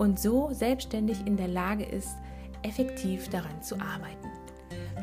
[0.00, 2.16] und so selbstständig in der Lage ist,
[2.62, 4.30] effektiv daran zu arbeiten.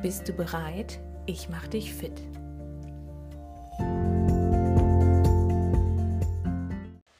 [0.01, 0.97] Bist du bereit?
[1.27, 2.19] Ich mache dich fit.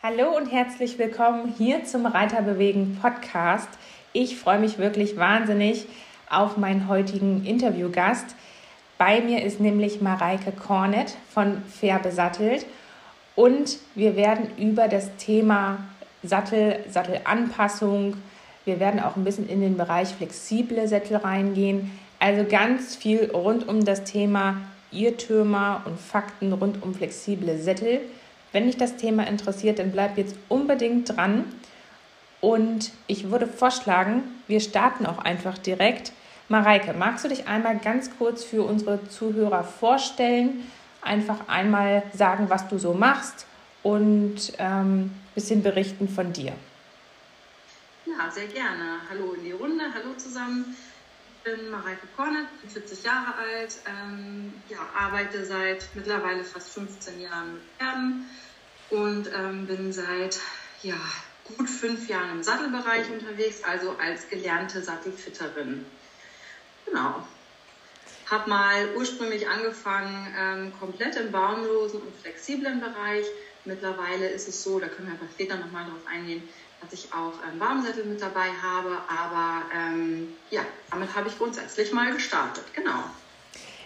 [0.02, 3.70] Hallo und herzlich willkommen hier zum Reiterbewegen Podcast.
[4.12, 5.86] Ich freue mich wirklich wahnsinnig
[6.32, 8.36] auf meinen heutigen Interviewgast.
[8.98, 12.66] Bei mir ist nämlich Mareike Kornet von Fair Besattelt
[13.36, 15.78] und wir werden über das Thema
[16.24, 18.16] Sattel, Sattelanpassung,
[18.68, 21.98] wir werden auch ein bisschen in den Bereich flexible Sättel reingehen.
[22.20, 24.58] Also ganz viel rund um das Thema
[24.92, 28.02] Irrtümer und Fakten rund um flexible Sättel.
[28.52, 31.46] Wenn dich das Thema interessiert, dann bleib jetzt unbedingt dran.
[32.42, 36.12] Und ich würde vorschlagen, wir starten auch einfach direkt
[36.50, 40.70] Mareike, magst du dich einmal ganz kurz für unsere Zuhörer vorstellen?
[41.02, 43.46] Einfach einmal sagen, was du so machst
[43.88, 46.54] und ähm, ein bisschen berichten von dir.
[48.06, 49.00] Ja, sehr gerne.
[49.10, 50.76] Hallo in die Runde, hallo zusammen.
[51.38, 57.22] Ich bin Mareike Kornet, bin 40 Jahre alt, ähm, ja, arbeite seit mittlerweile fast 15
[57.22, 58.26] Jahren mit Pferden
[58.90, 60.38] und ähm, bin seit
[60.84, 61.00] ja,
[61.46, 65.86] gut fünf Jahren im Sattelbereich unterwegs, also als gelernte Sattelfitterin.
[66.86, 67.26] Genau.
[68.30, 73.26] Habe mal ursprünglich angefangen ähm, komplett im baumlosen und flexiblen Bereich.
[73.68, 76.42] Mittlerweile ist es so, da können wir aber später nochmal drauf eingehen,
[76.82, 78.98] dass ich auch ähm, Baumsättel mit dabei habe.
[79.10, 82.64] Aber ähm, ja, damit habe ich grundsätzlich mal gestartet.
[82.74, 83.04] Genau.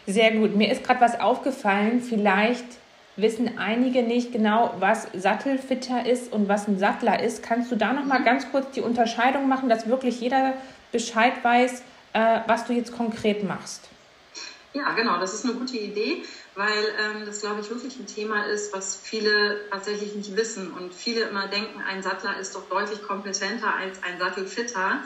[0.05, 0.55] Sehr gut.
[0.55, 2.01] Mir ist gerade was aufgefallen.
[2.01, 2.65] Vielleicht
[3.15, 7.41] wissen einige nicht genau, was Sattelfitter ist und was ein Sattler ist.
[7.41, 8.25] Kannst du da noch mal mhm.
[8.25, 10.53] ganz kurz die Unterscheidung machen, dass wirklich jeder
[10.91, 11.81] Bescheid weiß,
[12.13, 13.89] äh, was du jetzt konkret machst.
[14.73, 16.23] Ja, genau, das ist eine gute Idee,
[16.55, 20.71] weil ähm, das, glaube ich, wirklich ein Thema ist, was viele tatsächlich nicht wissen.
[20.73, 25.03] Und viele immer denken, ein Sattler ist doch deutlich kompetenter als ein Sattelfitter.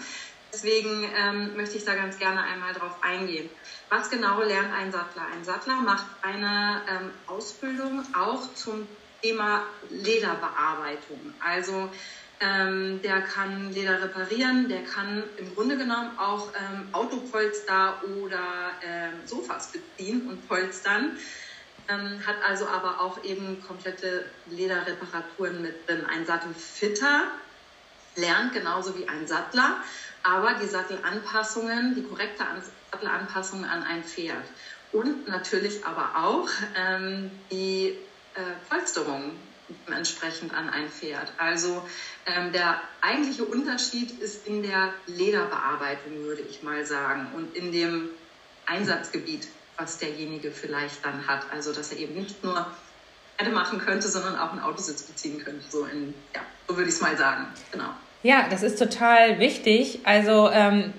[0.52, 3.50] Deswegen ähm, möchte ich da ganz gerne einmal drauf eingehen.
[3.90, 5.28] Was genau lernt ein Sattler?
[5.34, 8.88] Ein Sattler macht eine ähm, Ausbildung auch zum
[9.22, 11.34] Thema Lederbearbeitung.
[11.40, 11.90] Also
[12.40, 19.14] ähm, der kann Leder reparieren, der kann im Grunde genommen auch ähm, Autopolster oder ähm,
[19.26, 21.18] Sofas beziehen und polstern.
[21.88, 26.04] Ähm, hat also aber auch eben komplette Lederreparaturen mit drin.
[26.06, 27.26] Ein Sattelfitter
[28.16, 29.78] lernt genauso wie ein Sattler,
[30.24, 32.44] aber die Sattelanpassungen, die korrekte
[32.92, 34.44] Sattelanpassung an ein Pferd.
[34.92, 37.98] Und natürlich aber auch ähm, die
[38.34, 39.32] äh, Polsterung
[39.88, 41.32] entsprechend an ein Pferd.
[41.38, 41.84] Also
[42.26, 48.10] ähm, der eigentliche Unterschied ist in der Lederbearbeitung, würde ich mal sagen, und in dem
[48.66, 51.52] Einsatzgebiet, was derjenige vielleicht dann hat.
[51.52, 52.68] Also dass er eben nicht nur
[53.38, 55.66] Pferde machen könnte, sondern auch einen Autositz beziehen könnte.
[55.70, 57.48] So, in, ja, so würde ich es mal sagen.
[57.72, 57.90] Genau.
[58.24, 60.00] Ja, das ist total wichtig.
[60.04, 60.94] Also ähm,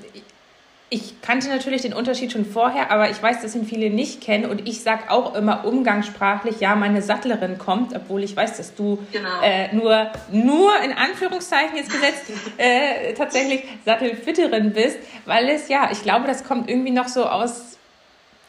[0.88, 4.48] ich kannte natürlich den Unterschied schon vorher, aber ich weiß, dass ihn viele nicht kennen.
[4.48, 9.04] Und ich sage auch immer umgangssprachlich, ja, meine Sattlerin kommt, obwohl ich weiß, dass du
[9.10, 9.42] genau.
[9.42, 16.02] äh, nur, nur in Anführungszeichen jetzt gesetzt äh, tatsächlich Sattelfitterin bist, weil es, ja, ich
[16.02, 17.78] glaube, das kommt irgendwie noch so aus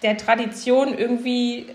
[0.04, 1.66] der Tradition irgendwie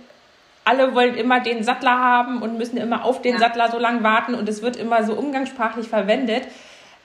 [0.65, 3.41] alle wollen immer den Sattler haben und müssen immer auf den ja.
[3.41, 6.45] Sattler so lange warten und es wird immer so umgangssprachlich verwendet.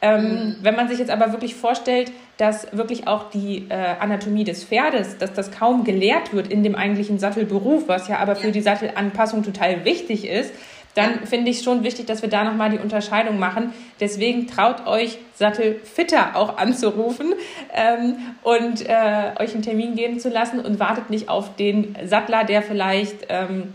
[0.01, 0.55] Ähm, mhm.
[0.61, 5.17] Wenn man sich jetzt aber wirklich vorstellt, dass wirklich auch die äh, Anatomie des Pferdes,
[5.17, 9.43] dass das kaum gelehrt wird in dem eigentlichen Sattelberuf, was ja aber für die Sattelanpassung
[9.43, 10.53] total wichtig ist,
[10.97, 13.71] dann finde ich es schon wichtig, dass wir da nochmal die Unterscheidung machen.
[13.99, 17.33] Deswegen traut euch, Sattelfitter auch anzurufen
[17.73, 22.45] ähm, und äh, euch einen Termin geben zu lassen und wartet nicht auf den Sattler,
[22.45, 23.73] der vielleicht ähm,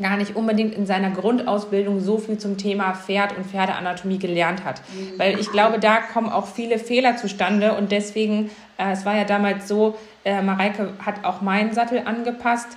[0.00, 4.82] gar nicht unbedingt in seiner Grundausbildung so viel zum Thema Pferd und Pferdeanatomie gelernt hat.
[4.92, 5.18] Mhm.
[5.18, 9.24] Weil ich glaube, da kommen auch viele Fehler zustande und deswegen, äh, es war ja
[9.24, 12.68] damals so, äh, Mareike hat auch meinen Sattel angepasst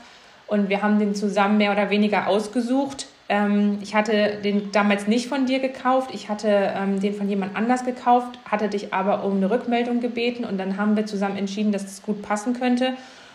[0.48, 3.08] und wir haben den zusammen mehr oder weniger ausgesucht.
[3.28, 7.56] Ähm, ich hatte den damals nicht von dir gekauft, ich hatte ähm, den von jemand
[7.56, 11.72] anders gekauft, hatte dich aber um eine Rückmeldung gebeten und dann haben wir zusammen entschieden,
[11.72, 12.94] dass das gut passen könnte.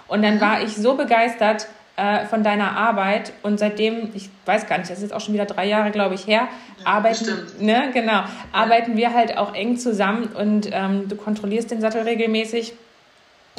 [0.08, 0.40] Und dann mhm.
[0.40, 4.98] war ich so begeistert, äh, von deiner Arbeit und seitdem, ich weiß gar nicht, das
[4.98, 6.48] ist jetzt auch schon wieder drei Jahre, glaube ich, her,
[6.78, 8.30] ja, arbeiten, ne, genau, ja.
[8.52, 12.74] arbeiten wir halt auch eng zusammen und ähm, du kontrollierst den Sattel regelmäßig.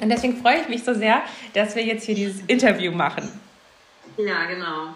[0.02, 1.22] Und deswegen freue ich mich so sehr,
[1.54, 3.30] dass wir jetzt hier dieses Interview machen.
[4.18, 4.96] Ja, genau.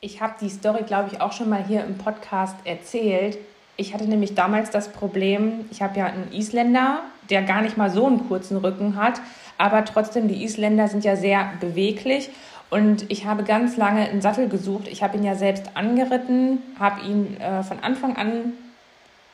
[0.00, 3.38] Ich habe die Story, glaube ich, auch schon mal hier im Podcast erzählt.
[3.76, 7.90] Ich hatte nämlich damals das Problem, ich habe ja einen Isländer, der gar nicht mal
[7.90, 9.20] so einen kurzen Rücken hat,
[9.58, 12.30] aber trotzdem, die Isländer sind ja sehr beweglich
[12.70, 14.88] und ich habe ganz lange einen Sattel gesucht.
[14.88, 18.54] Ich habe ihn ja selbst angeritten, habe ihn äh, von Anfang an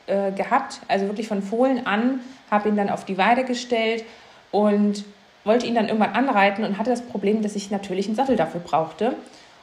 [0.07, 2.19] äh, gehabt, also wirklich von Fohlen an,
[2.51, 4.03] habe ihn dann auf die Weide gestellt
[4.51, 5.05] und
[5.43, 8.59] wollte ihn dann irgendwann anreiten und hatte das Problem, dass ich natürlich einen Sattel dafür
[8.59, 9.15] brauchte.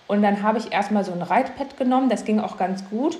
[0.07, 3.19] Und dann habe ich erstmal so ein Reitpad genommen, das ging auch ganz gut.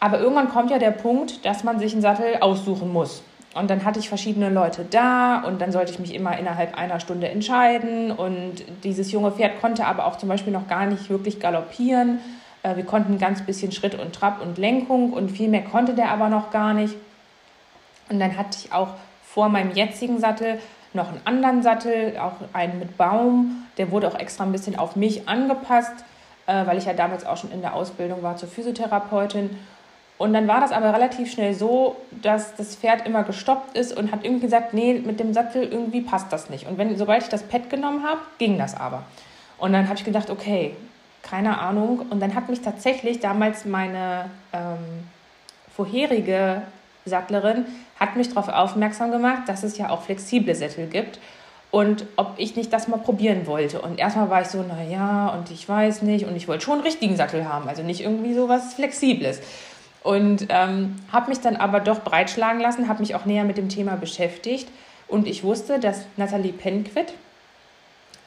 [0.00, 3.22] Aber irgendwann kommt ja der Punkt, dass man sich einen Sattel aussuchen muss.
[3.54, 7.00] Und dann hatte ich verschiedene Leute da und dann sollte ich mich immer innerhalb einer
[7.00, 8.10] Stunde entscheiden.
[8.10, 12.20] Und dieses junge Pferd konnte aber auch zum Beispiel noch gar nicht wirklich galoppieren.
[12.62, 15.94] Äh, wir konnten ein ganz bisschen Schritt und Trab und Lenkung und viel mehr konnte
[15.94, 16.94] der aber noch gar nicht.
[18.10, 18.88] Und dann hatte ich auch
[19.24, 20.58] vor meinem jetzigen Sattel
[20.92, 23.66] noch einen anderen Sattel, auch einen mit Baum.
[23.76, 26.04] Der wurde auch extra ein bisschen auf mich angepasst,
[26.46, 29.50] äh, weil ich ja damals auch schon in der Ausbildung war zur Physiotherapeutin.
[30.18, 34.10] Und dann war das aber relativ schnell so, dass das Pferd immer gestoppt ist und
[34.10, 36.66] hat irgendwie gesagt, nee, mit dem Sattel irgendwie passt das nicht.
[36.66, 39.04] Und wenn, sobald ich das Pad genommen habe, ging das aber.
[39.58, 40.74] Und dann habe ich gedacht, okay,
[41.22, 42.06] keine Ahnung.
[42.10, 45.04] Und dann hat mich tatsächlich damals meine ähm,
[45.74, 46.62] vorherige
[47.04, 47.64] Sattlerin
[47.98, 51.18] hat mich darauf aufmerksam gemacht, dass es ja auch flexible Sättel gibt
[51.70, 53.80] und ob ich nicht das mal probieren wollte.
[53.80, 56.82] Und erstmal war ich so, naja, und ich weiß nicht, und ich wollte schon einen
[56.82, 59.40] richtigen Sattel haben, also nicht irgendwie so was Flexibles.
[60.08, 63.68] Und ähm, habe mich dann aber doch breitschlagen lassen, habe mich auch näher mit dem
[63.68, 64.66] Thema beschäftigt.
[65.06, 67.12] Und ich wusste, dass Nathalie Penquit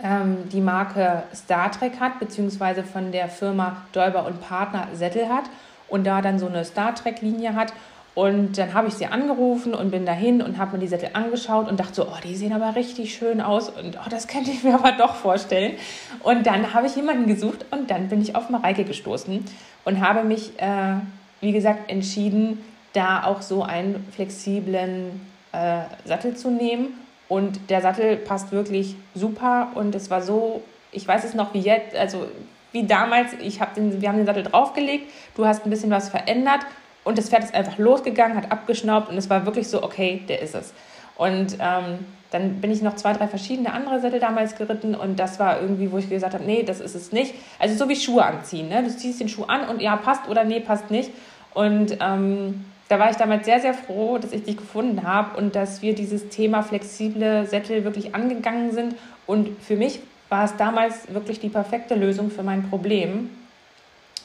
[0.04, 5.46] ähm, die Marke Star Trek hat, beziehungsweise von der Firma Däuber und Partner Sättel hat
[5.88, 7.74] und da dann so eine Star Trek-Linie hat.
[8.14, 11.68] Und dann habe ich sie angerufen und bin dahin und habe mir die Sättel angeschaut
[11.68, 14.64] und dachte so, oh, die sehen aber richtig schön aus und oh, das könnte ich
[14.64, 15.78] mir aber doch vorstellen.
[16.22, 19.44] Und dann habe ich jemanden gesucht und dann bin ich auf Mareike gestoßen
[19.84, 20.98] und habe mich äh,
[21.42, 25.22] wie gesagt, entschieden, da auch so einen flexiblen
[25.52, 27.00] äh, Sattel zu nehmen.
[27.28, 29.72] Und der Sattel passt wirklich super.
[29.76, 30.62] Und es war so,
[30.92, 32.28] ich weiß es noch wie jetzt, also
[32.72, 36.10] wie damals, ich hab den, wir haben den Sattel draufgelegt, du hast ein bisschen was
[36.10, 36.62] verändert
[37.04, 40.42] und das Pferd ist einfach losgegangen, hat abgeschnaubt und es war wirklich so, okay, der
[40.42, 40.74] ist es.
[41.18, 45.40] Und ähm, dann bin ich noch zwei, drei verschiedene andere Sättel damals geritten und das
[45.40, 47.34] war irgendwie, wo ich gesagt habe, nee, das ist es nicht.
[47.60, 48.70] Also so wie Schuhe anziehen.
[48.70, 48.84] Ne?
[48.84, 51.12] Du ziehst den Schuh an und ja, passt oder nee, passt nicht.
[51.54, 55.56] Und ähm, da war ich damals sehr, sehr froh, dass ich dich gefunden habe und
[55.56, 58.96] dass wir dieses Thema flexible Sättel wirklich angegangen sind.
[59.28, 63.30] Und für mich war es damals wirklich die perfekte Lösung für mein Problem.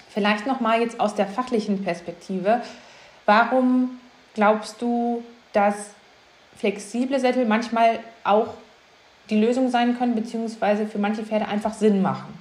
[0.09, 2.63] Vielleicht nochmal jetzt aus der fachlichen Perspektive.
[3.25, 4.01] Warum
[4.35, 5.91] glaubst du, dass
[6.57, 8.55] flexible Sättel manchmal auch
[9.31, 12.33] die Lösung sein können, beziehungsweise für manche Pferde einfach Sinn machen?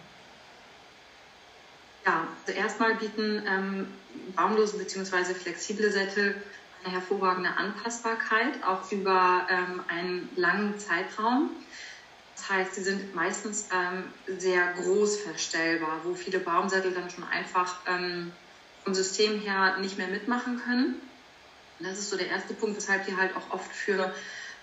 [2.06, 3.88] Ja, also erstmal bieten ähm,
[4.36, 5.34] baumlose bzw.
[5.34, 6.44] flexible Sättel
[6.84, 11.60] eine hervorragende Anpassbarkeit, auch über ähm, einen langen Zeitraum.
[12.36, 17.84] Das heißt, sie sind meistens ähm, sehr groß verstellbar, wo viele Baumsättel dann schon einfach
[17.88, 18.34] ähm,
[18.84, 21.02] vom System her nicht mehr mitmachen können.
[21.80, 24.14] Das ist so der erste Punkt, weshalb die halt auch oft für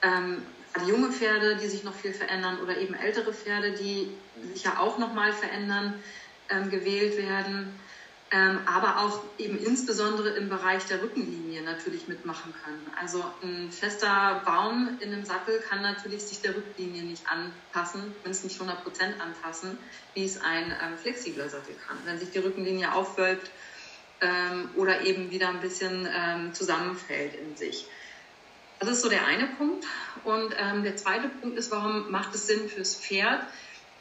[0.03, 0.47] ähm,
[0.87, 4.99] junge Pferde, die sich noch viel verändern, oder eben ältere Pferde, die sich ja auch
[4.99, 6.03] nochmal verändern,
[6.49, 7.81] ähm, gewählt werden,
[8.35, 12.81] aber auch eben insbesondere im Bereich der Rückenlinie natürlich mitmachen können.
[12.99, 18.33] Also ein fester Baum in einem Sattel kann natürlich sich der Rückenlinie nicht anpassen, wenn
[18.33, 19.77] es nicht 100 Prozent anpassen,
[20.15, 21.99] wie es ein ähm, flexibler Sattel kann.
[22.07, 23.51] Wenn sich die Rückenlinie aufwölbt
[24.23, 27.87] ähm, oder eben wieder ein bisschen ähm, zusammenfällt in sich.
[28.79, 29.87] Das ist so der eine Punkt.
[30.25, 33.43] Und ähm, der zweite Punkt ist, warum macht es Sinn fürs Pferd?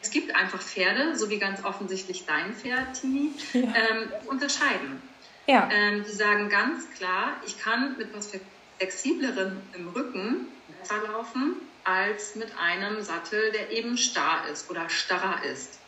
[0.02, 3.62] Es gibt einfach Pferde, so wie ganz offensichtlich dein Pferd, Tini, ja.
[3.62, 5.02] ähm, unterscheiden.
[5.48, 5.70] Ja.
[5.72, 8.32] Ähm, die sagen ganz klar, ich kann mit was
[8.78, 10.48] flexiblerem im Rücken
[10.80, 15.80] besser laufen als mit einem Sattel, der eben starr ist oder starrer ist.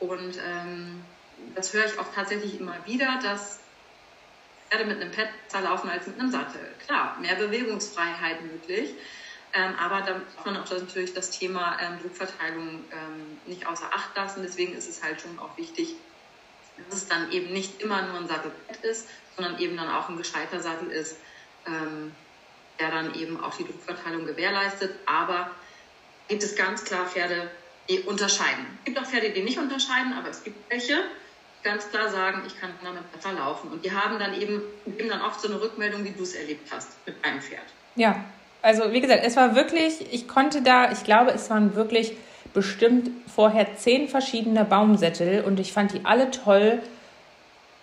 [0.00, 1.04] Und ähm,
[1.54, 3.60] das höre ich auch tatsächlich immer wieder, dass
[4.68, 6.60] Pferde mit einem Pad besser laufen als mit einem Sattel.
[6.84, 8.94] Klar, mehr Bewegungsfreiheit möglich.
[9.56, 14.14] Ähm, aber da darf man auch natürlich das Thema ähm, Druckverteilung ähm, nicht außer Acht
[14.14, 14.42] lassen.
[14.42, 15.94] Deswegen ist es halt schon auch wichtig,
[16.90, 20.18] dass es dann eben nicht immer nur ein Sattelbett ist, sondern eben dann auch ein
[20.18, 21.16] gescheiter Sattel ist,
[21.66, 22.12] ähm,
[22.78, 24.94] der dann eben auch die Druckverteilung gewährleistet.
[25.06, 25.50] Aber
[26.28, 27.50] gibt es ganz klar Pferde,
[27.88, 28.66] die unterscheiden.
[28.80, 32.42] Es gibt auch Pferde, die nicht unterscheiden, aber es gibt welche, die ganz klar sagen,
[32.46, 33.70] ich kann damit besser laufen.
[33.70, 36.70] Und die haben dann eben, geben dann oft so eine Rückmeldung, wie du es erlebt
[36.70, 37.64] hast mit einem Pferd.
[37.94, 38.22] Ja,
[38.66, 42.14] also wie gesagt, es war wirklich, ich konnte da, ich glaube, es waren wirklich
[42.52, 46.80] bestimmt vorher zehn verschiedene Baumsättel und ich fand die alle toll.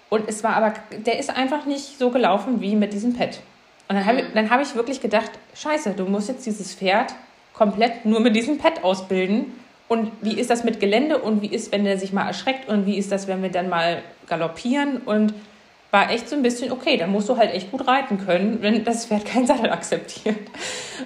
[0.10, 0.74] Und es war aber,
[1.06, 3.40] der ist einfach nicht so gelaufen wie mit diesem Pad.
[3.88, 4.50] Und dann habe ich, mhm.
[4.50, 7.16] hab ich wirklich gedacht, scheiße, du musst jetzt dieses Pferd
[7.54, 9.54] komplett nur mit diesem Pad ausbilden.
[9.88, 12.86] Und wie ist das mit Gelände und wie ist, wenn der sich mal erschreckt und
[12.86, 15.34] wie ist das, wenn wir dann mal galoppieren und
[15.94, 18.84] war echt so ein bisschen, okay, dann musst du halt echt gut reiten können, wenn
[18.84, 20.40] das Pferd keinen Sattel akzeptiert.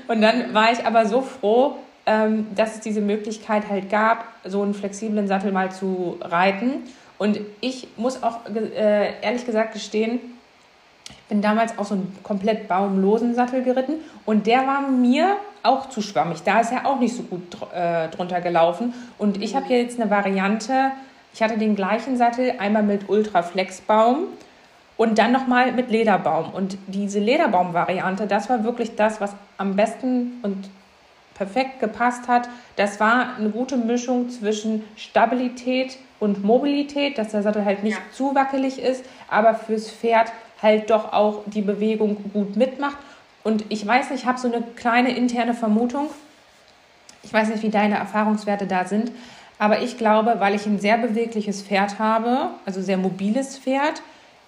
[0.07, 1.75] Und dann war ich aber so froh,
[2.05, 6.83] ähm, dass es diese Möglichkeit halt gab, so einen flexiblen Sattel mal zu reiten.
[7.17, 10.21] Und ich muss auch äh, ehrlich gesagt gestehen,
[11.09, 15.89] ich bin damals auch so einen komplett baumlosen Sattel geritten und der war mir auch
[15.89, 16.43] zu schwammig.
[16.43, 17.41] Da ist er auch nicht so gut
[17.73, 18.93] äh, drunter gelaufen.
[19.17, 20.91] Und ich habe jetzt eine Variante.
[21.33, 24.27] Ich hatte den gleichen Sattel einmal mit Ultraflexbaum
[24.97, 26.51] und dann nochmal mit Lederbaum.
[26.51, 30.69] Und diese Lederbaum-Variante, das war wirklich das, was am besten und
[31.35, 32.49] perfekt gepasst hat.
[32.75, 38.03] Das war eine gute Mischung zwischen Stabilität und Mobilität, dass der Sattel halt nicht ja.
[38.11, 42.97] zu wackelig ist, aber fürs Pferd halt doch auch die Bewegung gut mitmacht.
[43.43, 46.09] Und ich weiß nicht, ich habe so eine kleine interne Vermutung.
[47.21, 49.11] Ich weiß nicht, wie deine Erfahrungswerte da sind,
[49.59, 54.01] aber ich glaube, weil ich ein sehr bewegliches Pferd habe, also sehr mobiles Pferd,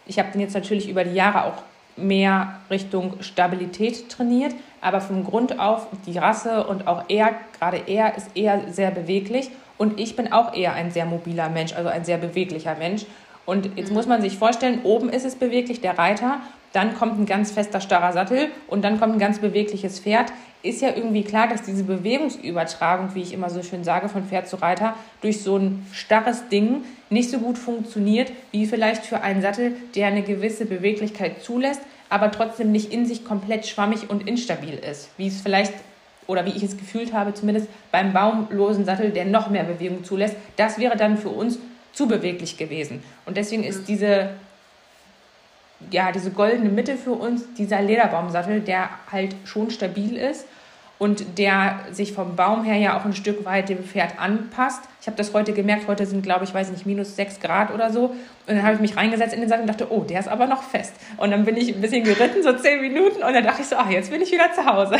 [0.09, 1.63] ich habe den jetzt natürlich über die Jahre auch
[1.95, 8.15] mehr Richtung Stabilität trainiert, aber vom Grund auf die Rasse und auch er, gerade er,
[8.17, 12.05] ist eher sehr beweglich und ich bin auch eher ein sehr mobiler Mensch, also ein
[12.05, 13.05] sehr beweglicher Mensch.
[13.45, 16.39] Und jetzt muss man sich vorstellen, oben ist es beweglich, der Reiter,
[16.73, 20.31] dann kommt ein ganz fester, starrer Sattel und dann kommt ein ganz bewegliches Pferd.
[20.61, 24.47] Ist ja irgendwie klar, dass diese Bewegungsübertragung, wie ich immer so schön sage, von Pferd
[24.47, 29.41] zu Reiter durch so ein starres Ding nicht so gut funktioniert, wie vielleicht für einen
[29.41, 34.75] Sattel, der eine gewisse Beweglichkeit zulässt, aber trotzdem nicht in sich komplett schwammig und instabil
[34.75, 35.73] ist, wie es vielleicht
[36.27, 40.35] oder wie ich es gefühlt habe, zumindest beim baumlosen Sattel, der noch mehr Bewegung zulässt.
[40.57, 41.57] Das wäre dann für uns
[41.93, 43.01] zu beweglich gewesen.
[43.25, 44.29] Und deswegen ist diese,
[45.91, 50.45] ja, diese goldene Mitte für uns dieser Lederbaumsattel, der halt schon stabil ist
[50.99, 54.81] und der sich vom Baum her ja auch ein Stück weit dem Pferd anpasst.
[54.99, 57.89] Ich habe das heute gemerkt, heute sind, glaube ich, weiß nicht, minus sechs Grad oder
[57.91, 58.07] so.
[58.07, 58.17] Und
[58.47, 60.61] dann habe ich mich reingesetzt in den Sattel und dachte, oh, der ist aber noch
[60.61, 60.93] fest.
[61.15, 63.77] Und dann bin ich ein bisschen geritten, so zehn Minuten, und dann dachte ich so,
[63.77, 64.97] ach, jetzt bin ich wieder zu Hause.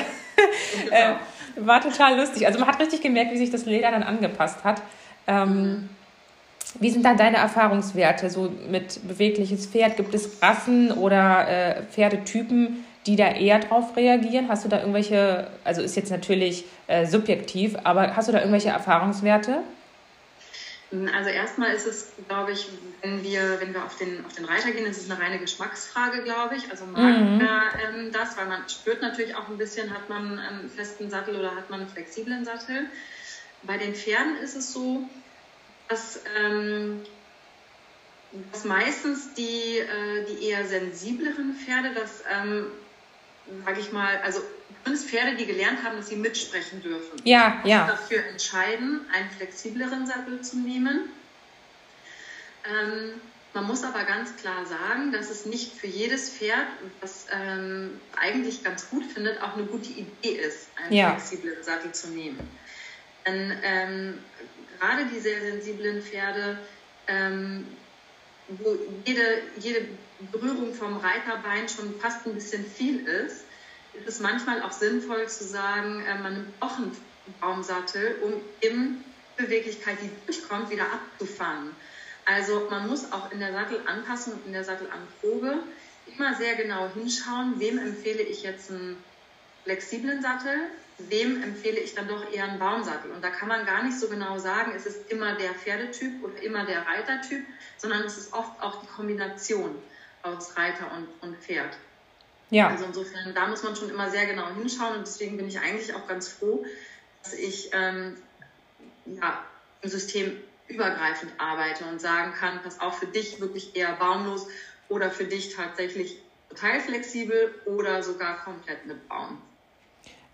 [0.86, 0.96] Genau.
[0.96, 1.14] äh,
[1.58, 2.48] war total lustig.
[2.48, 4.82] Also man hat richtig gemerkt, wie sich das Leder dann angepasst hat.
[5.28, 5.90] Ähm,
[6.80, 9.98] wie sind dann deine Erfahrungswerte so mit bewegliches Pferd?
[9.98, 14.48] Gibt es Rassen oder äh, Pferdetypen, die da eher drauf reagieren?
[14.50, 18.70] Hast du da irgendwelche, also ist jetzt natürlich äh, subjektiv, aber hast du da irgendwelche
[18.70, 19.64] Erfahrungswerte?
[21.14, 22.68] Also erstmal ist es, glaube ich,
[23.04, 26.24] wenn wir, wenn wir auf, den, auf den Reiter gehen, ist es eine reine Geschmacksfrage,
[26.24, 26.72] glaube ich.
[26.72, 27.42] Also mag mhm.
[27.42, 31.56] ähm, das, weil man spürt natürlich auch ein bisschen, hat man einen festen Sattel oder
[31.56, 32.88] hat man einen flexiblen Sattel.
[33.62, 35.04] Bei den Pferden ist es so,
[35.90, 37.04] dass, ähm,
[38.52, 42.68] dass meistens die, äh, die eher sensibleren Pferde, dass ähm,
[43.66, 44.42] sage ich mal, also
[44.84, 47.20] zumindest Pferde, die gelernt haben, dass sie mitsprechen dürfen.
[47.24, 47.88] Ja, ja.
[47.88, 51.10] dafür entscheiden, einen flexibleren Sattel zu nehmen.
[52.66, 53.14] Ähm,
[53.54, 56.68] man muss aber ganz klar sagen, dass es nicht für jedes Pferd,
[57.02, 61.12] was ähm, eigentlich ganz gut findet, auch eine gute Idee ist, einen ja.
[61.12, 62.40] flexiblen Sattel zu nehmen.
[63.26, 64.20] Denn ähm,
[64.80, 66.58] gerade die sehr sensiblen Pferde,
[67.08, 67.68] ähm,
[68.48, 69.86] wo jede, jede
[70.32, 73.44] Berührung vom Reiterbein schon fast ein bisschen viel ist,
[73.94, 76.96] ist es manchmal auch sinnvoll zu sagen, äh, man nimmt auch einen
[77.40, 79.04] Baumsattel, um in
[79.38, 81.76] Beweglichkeit, die durchkommt, wieder abzufangen.
[82.26, 85.60] Also man muss auch in der Sattelanpassung und in der Sattelanprobe
[86.06, 89.02] immer sehr genau hinschauen, wem empfehle ich jetzt einen
[89.64, 90.70] flexiblen Sattel,
[91.08, 93.12] wem empfehle ich dann doch eher einen Baumsattel.
[93.12, 96.42] Und da kann man gar nicht so genau sagen, ist es immer der Pferdetyp oder
[96.42, 97.46] immer der Reitertyp,
[97.78, 99.76] sondern es ist oft auch die Kombination
[100.24, 101.78] aus Reiter und, und Pferd.
[102.50, 102.70] Ja.
[102.70, 105.94] Also insofern, da muss man schon immer sehr genau hinschauen und deswegen bin ich eigentlich
[105.94, 106.66] auch ganz froh,
[107.24, 108.18] dass ich ähm,
[109.06, 109.44] ja,
[109.82, 110.38] im System
[110.68, 114.48] übergreifend arbeite und sagen kann, pass auf, für dich wirklich eher baumlos
[114.88, 119.42] oder für dich tatsächlich total flexibel oder sogar komplett mit Baum.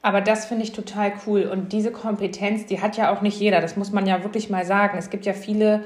[0.05, 1.49] Aber das finde ich total cool.
[1.51, 3.59] Und diese Kompetenz, die hat ja auch nicht jeder.
[3.59, 4.99] Das muss man ja wirklich mal sagen.
[4.99, 5.83] Es gibt ja viele,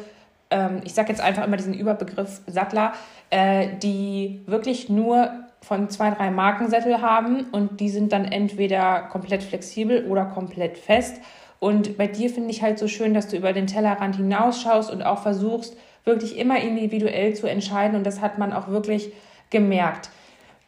[0.50, 2.92] ähm, ich sage jetzt einfach immer diesen Überbegriff Sattler,
[3.30, 9.42] äh, die wirklich nur von zwei, drei Markensättel haben und die sind dann entweder komplett
[9.42, 11.22] flexibel oder komplett fest.
[11.60, 15.02] Und bei dir finde ich halt so schön, dass du über den Tellerrand hinausschaust und
[15.02, 17.96] auch versuchst, wirklich immer individuell zu entscheiden.
[17.96, 19.14] Und das hat man auch wirklich
[19.50, 20.10] gemerkt.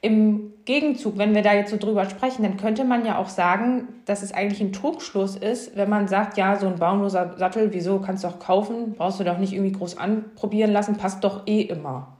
[0.01, 4.01] Im Gegenzug, wenn wir da jetzt so drüber sprechen, dann könnte man ja auch sagen,
[4.05, 7.99] dass es eigentlich ein Trugschluss ist, wenn man sagt, ja, so ein baumloser Sattel, wieso
[7.99, 11.61] kannst du auch kaufen, brauchst du doch nicht irgendwie groß anprobieren lassen, passt doch eh
[11.61, 12.17] immer.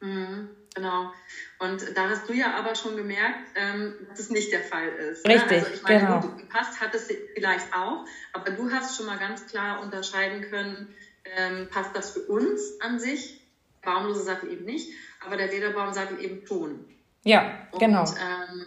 [0.00, 1.10] Mhm, genau.
[1.58, 5.26] Und da hast du ja aber schon gemerkt, ähm, dass es nicht der Fall ist.
[5.26, 5.34] Ne?
[5.34, 5.56] Richtig, ne?
[5.58, 6.20] also ich meine, genau.
[6.20, 10.94] gut, gepasst hat es vielleicht auch, aber du hast schon mal ganz klar unterscheiden können,
[11.36, 13.40] ähm, passt das für uns an sich,
[13.82, 14.92] baumlose Sattel eben nicht
[15.26, 16.84] aber der Lederbaumsattel eben schon.
[17.24, 18.00] Ja, genau.
[18.00, 18.66] Und, ähm,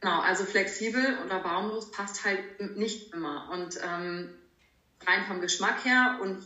[0.00, 3.50] genau, also flexibel oder baumlos passt halt nicht immer.
[3.52, 4.30] Und ähm,
[5.06, 6.42] rein vom Geschmack her und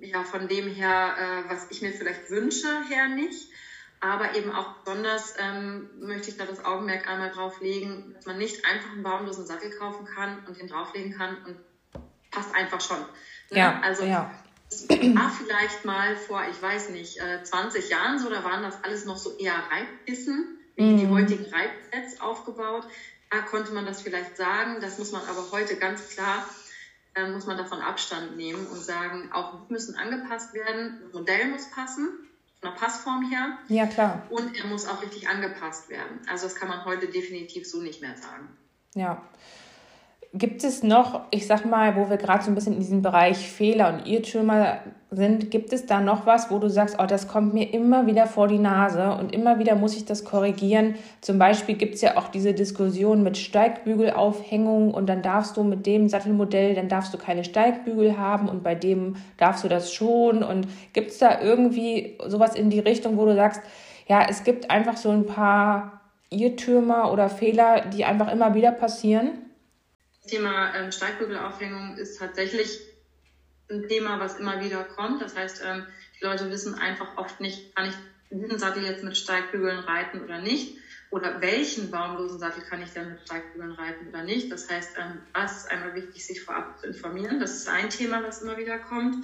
[0.00, 3.50] ja, von dem her, äh, was ich mir vielleicht wünsche, her nicht.
[4.02, 8.38] Aber eben auch besonders ähm, möchte ich da das Augenmerk einmal drauf legen, dass man
[8.38, 11.56] nicht einfach einen baumlosen Sattel kaufen kann und den drauflegen kann und
[12.30, 13.00] passt einfach schon.
[13.50, 13.58] Ne?
[13.58, 14.30] Ja, also ja
[14.70, 19.04] war vielleicht mal vor, ich weiß nicht, 20 äh, Jahren so, da waren das alles
[19.04, 20.98] noch so eher Reibkissen, wie mm.
[20.98, 21.14] die mhm.
[21.14, 22.84] heutigen Reibsets aufgebaut.
[23.30, 24.80] Da konnte man das vielleicht sagen.
[24.80, 26.44] Das muss man aber heute ganz klar,
[27.14, 31.00] äh, muss man davon Abstand nehmen und sagen, auch müssen angepasst werden.
[31.04, 32.08] Das Modell muss passen,
[32.60, 33.58] von der Passform her.
[33.68, 34.26] Ja, klar.
[34.30, 36.20] Und er muss auch richtig angepasst werden.
[36.28, 38.48] Also das kann man heute definitiv so nicht mehr sagen.
[38.94, 39.22] Ja.
[40.32, 43.50] Gibt es noch, ich sag mal, wo wir gerade so ein bisschen in diesem Bereich
[43.50, 44.78] Fehler und Irrtümer
[45.10, 48.26] sind, gibt es da noch was, wo du sagst, oh, das kommt mir immer wieder
[48.26, 50.94] vor die Nase und immer wieder muss ich das korrigieren?
[51.20, 55.84] Zum Beispiel gibt es ja auch diese Diskussion mit Steigbügelaufhängung und dann darfst du mit
[55.84, 60.44] dem Sattelmodell, dann darfst du keine Steigbügel haben und bei dem darfst du das schon.
[60.44, 63.62] Und gibt es da irgendwie sowas in die Richtung, wo du sagst,
[64.06, 69.49] ja, es gibt einfach so ein paar Irrtümer oder Fehler, die einfach immer wieder passieren?
[70.26, 72.80] Thema ähm, Steigbügelaufhängung ist tatsächlich
[73.70, 75.20] ein Thema, was immer wieder kommt.
[75.20, 75.86] Das heißt, ähm,
[76.18, 77.94] die Leute wissen einfach oft nicht, kann ich
[78.30, 80.76] diesen Sattel jetzt mit Steigbügeln reiten oder nicht?
[81.10, 84.50] Oder welchen baumlosen Sattel kann ich denn mit Steigbügeln reiten oder nicht?
[84.52, 87.40] Das heißt, ähm, das ist einmal wichtig, sich vorab zu informieren.
[87.40, 89.16] Das ist ein Thema, was immer wieder kommt.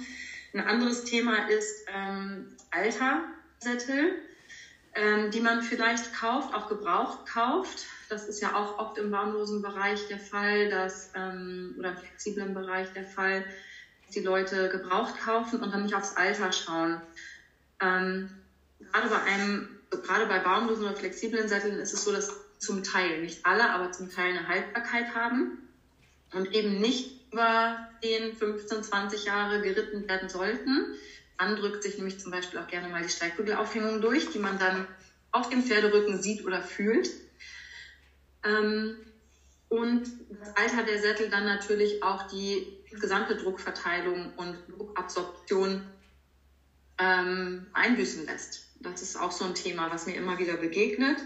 [0.53, 2.47] Ein anderes Thema ist ähm,
[3.59, 4.15] Sättel,
[4.93, 7.85] ähm, die man vielleicht kauft, auch gebraucht kauft.
[8.09, 12.53] Das ist ja auch oft im baumlosen Bereich der Fall, dass, ähm, oder im flexiblen
[12.53, 13.45] Bereich der Fall,
[14.05, 17.01] dass die Leute gebraucht kaufen und dann nicht aufs Alter schauen.
[17.81, 18.29] Ähm,
[18.79, 23.21] gerade bei einem, gerade bei baumlosen oder flexiblen Sätteln ist es so, dass zum Teil,
[23.21, 25.69] nicht alle, aber zum Teil eine Haltbarkeit haben
[26.33, 30.95] und eben nicht über 10, 15, 20 Jahre geritten werden sollten.
[31.37, 34.87] Dann drückt sich nämlich zum Beispiel auch gerne mal die Steigbügelaufhängung durch, die man dann
[35.31, 37.09] auf dem Pferderücken sieht oder fühlt.
[38.47, 38.95] Ähm,
[39.69, 40.03] und
[40.39, 45.81] das Alter der Sättel dann natürlich auch die gesamte Druckverteilung und Druckabsorption
[46.99, 48.65] ähm, einbüßen lässt.
[48.79, 51.17] Das ist auch so ein Thema, was mir immer wieder begegnet.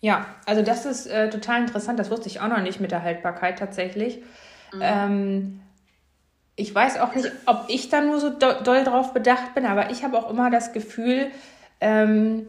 [0.00, 1.98] Ja, also das ist äh, total interessant.
[1.98, 4.18] Das wusste ich auch noch nicht mit der Haltbarkeit tatsächlich.
[4.72, 4.80] Mhm.
[4.80, 5.60] Ähm,
[6.56, 9.90] ich weiß auch nicht, ob ich da nur so do doll drauf bedacht bin, aber
[9.90, 11.30] ich habe auch immer das Gefühl,
[11.80, 12.46] ähm,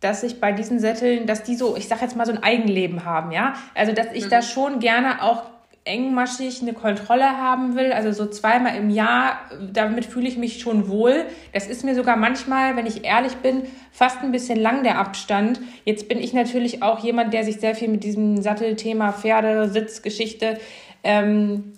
[0.00, 3.04] dass ich bei diesen Sätteln, dass die so, ich sag jetzt mal so ein Eigenleben
[3.04, 3.54] haben, ja.
[3.74, 4.30] Also dass ich mhm.
[4.30, 5.44] da schon gerne auch
[5.88, 9.38] engmaschig eine Kontrolle haben will, also so zweimal im Jahr,
[9.72, 11.24] damit fühle ich mich schon wohl.
[11.52, 15.60] Das ist mir sogar manchmal, wenn ich ehrlich bin, fast ein bisschen lang der Abstand.
[15.84, 20.58] Jetzt bin ich natürlich auch jemand, der sich sehr viel mit diesem Sattelthema Pferde, Sitzgeschichte,
[21.02, 21.72] ähm,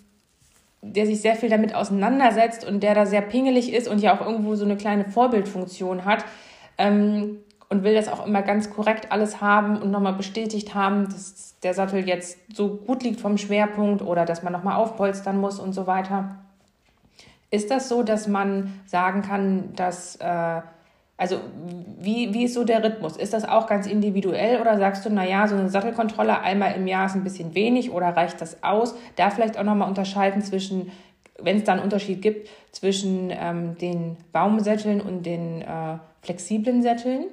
[0.82, 4.26] der sich sehr viel damit auseinandersetzt und der da sehr pingelig ist und ja auch
[4.26, 6.24] irgendwo so eine kleine Vorbildfunktion hat.
[6.78, 7.38] Ähm,
[7.70, 11.72] und will das auch immer ganz korrekt alles haben und nochmal bestätigt haben, dass der
[11.72, 15.86] Sattel jetzt so gut liegt vom Schwerpunkt oder dass man nochmal aufpolstern muss und so
[15.86, 16.36] weiter.
[17.50, 20.60] Ist das so, dass man sagen kann, dass, äh,
[21.16, 21.36] also
[22.00, 23.16] wie, wie ist so der Rhythmus?
[23.16, 27.06] Ist das auch ganz individuell oder sagst du, naja, so eine Sattelkontrolle einmal im Jahr
[27.06, 28.96] ist ein bisschen wenig oder reicht das aus?
[29.14, 30.90] Da vielleicht auch nochmal unterscheiden zwischen,
[31.38, 37.26] wenn es da einen Unterschied gibt, zwischen ähm, den Baumsätteln und den äh, flexiblen Sätteln?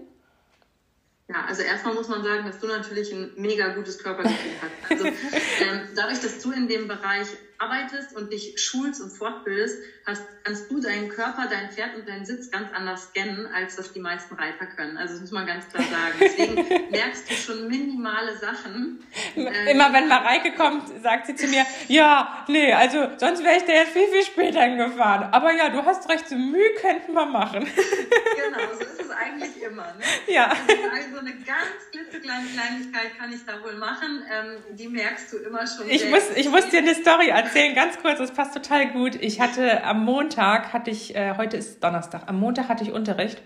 [1.30, 4.92] Ja, also erstmal muss man sagen, dass du natürlich ein mega gutes Körpergefühl hast.
[4.92, 5.06] Also
[5.62, 7.28] ähm, dadurch, dass du in dem Bereich
[7.60, 12.26] arbeitest und dich schulst und fortbildest, hast, kannst du deinen Körper, dein Pferd und deinen
[12.26, 14.98] Sitz ganz anders scannen, als das die meisten Reiter können.
[14.98, 16.16] Also das muss man ganz klar sagen.
[16.20, 16.56] Deswegen
[16.92, 19.04] merkst du schon minimale Sachen.
[19.36, 23.64] Äh, Immer wenn Mareike kommt, sagt sie zu mir, ja, nee, also sonst wäre ich
[23.64, 25.30] da jetzt viel, viel später hingefahren.
[25.32, 27.66] Aber ja, du hast recht, so Mühe könnten wir machen.
[27.66, 29.94] genau, so ist es eigentlich immer.
[29.98, 30.34] Ne?
[30.34, 30.50] Ja.
[30.50, 34.24] Also eine ganz klitzekleine Kleinigkeit kann ich da wohl machen.
[34.32, 35.90] Ähm, die merkst du immer schon.
[35.90, 39.16] Ich muss, ich muss dir eine Story erzählen, ganz kurz, das passt total gut.
[39.16, 43.42] Ich hatte am Montag, hatte ich, äh, heute ist Donnerstag, am Montag hatte ich Unterricht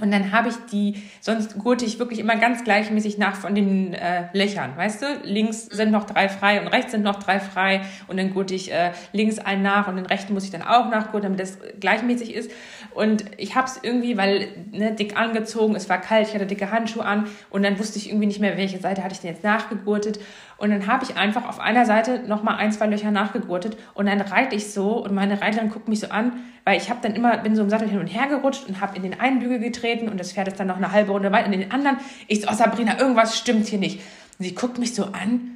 [0.00, 3.92] und dann habe ich die, sonst gurte ich wirklich immer ganz gleichmäßig nach von den
[3.94, 5.06] äh, Löchern, weißt du?
[5.22, 8.72] Links sind noch drei frei und rechts sind noch drei frei und dann gurte ich
[8.72, 12.34] äh, links einen nach und den rechten muss ich dann auch nachgurten, damit das gleichmäßig
[12.34, 12.50] ist.
[12.94, 16.70] Und ich habe es irgendwie, weil ne, dick angezogen, es war kalt, ich hatte dicke
[16.70, 19.44] Handschuhe an und dann wusste ich irgendwie nicht mehr, welche Seite hatte ich denn jetzt
[19.44, 20.20] nachgegurtet.
[20.58, 24.20] Und dann habe ich einfach auf einer Seite nochmal ein, zwei Löcher nachgegurtet und dann
[24.20, 26.32] reite ich so und meine Reiterin guckt mich so an,
[26.64, 28.96] weil ich habe dann immer, bin so im Sattel hin und her gerutscht und habe
[28.96, 31.46] in den einen Bügel getreten und das Pferd ist dann noch eine halbe Runde weit
[31.46, 31.96] und in den anderen.
[32.28, 34.00] Ich so, oh Sabrina, irgendwas stimmt hier nicht.
[34.38, 35.52] Und sie guckt mich so an,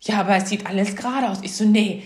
[0.00, 1.40] ja, aber es sieht alles gerade aus.
[1.42, 2.02] Ich so, nee.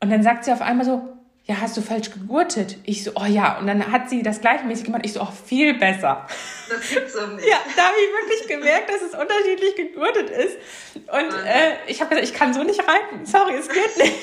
[0.00, 1.13] Und dann sagt sie auf einmal so,
[1.46, 2.78] ja, hast du falsch gegurtet?
[2.84, 3.58] Ich so, oh ja.
[3.58, 5.02] Und dann hat sie das gleichmäßig gemacht.
[5.04, 6.26] Ich so, oh, viel besser.
[6.68, 7.46] Das gibt's auch nicht.
[7.46, 10.56] Ja, da habe ich wirklich gemerkt, dass es unterschiedlich gegurtet ist.
[10.94, 13.26] Und äh, ich habe gesagt, ich kann so nicht reiten.
[13.26, 14.14] Sorry, es geht nicht.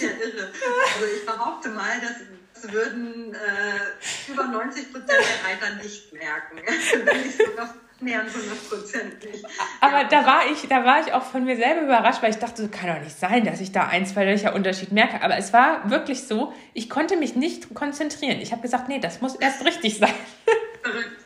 [0.00, 0.50] Ja irre.
[0.94, 2.14] Also ich behaupte mal, dass
[2.54, 6.58] das würden äh, über 90 Prozent der Reiter nicht merken.
[7.04, 9.44] Wenn nicht sogar nähern 100 Prozent nicht.
[9.80, 12.38] Aber ja, da war ich, da war ich auch von mir selber überrascht, weil ich
[12.38, 15.22] dachte, kann doch nicht sein, dass ich da ein, zwei Löcher Unterschied merke.
[15.22, 18.40] Aber es war wirklich so, ich konnte mich nicht konzentrieren.
[18.40, 20.14] Ich habe gesagt, nee, das muss erst richtig sein.
[20.82, 21.22] Verrückt.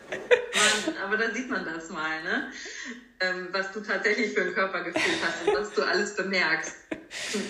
[0.56, 2.50] Mann, aber da sieht man das mal, ne?
[3.18, 6.76] Ähm, was du tatsächlich für ein Körpergefühl hast und was du alles bemerkst.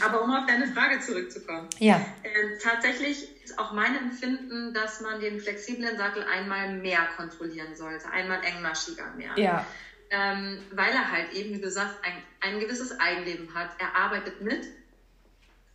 [0.04, 1.68] Aber um auf deine Frage zurückzukommen.
[1.78, 1.96] Ja.
[2.22, 8.09] Äh, tatsächlich ist auch mein Empfinden, dass man den flexiblen Sattel einmal mehr kontrollieren sollte,
[8.11, 9.32] einmal engmaschiger mehr.
[9.37, 9.66] Ja.
[10.11, 13.70] Ähm, weil er halt eben, wie du sagst, ein, ein gewisses Eigenleben hat.
[13.78, 14.66] Er arbeitet mit,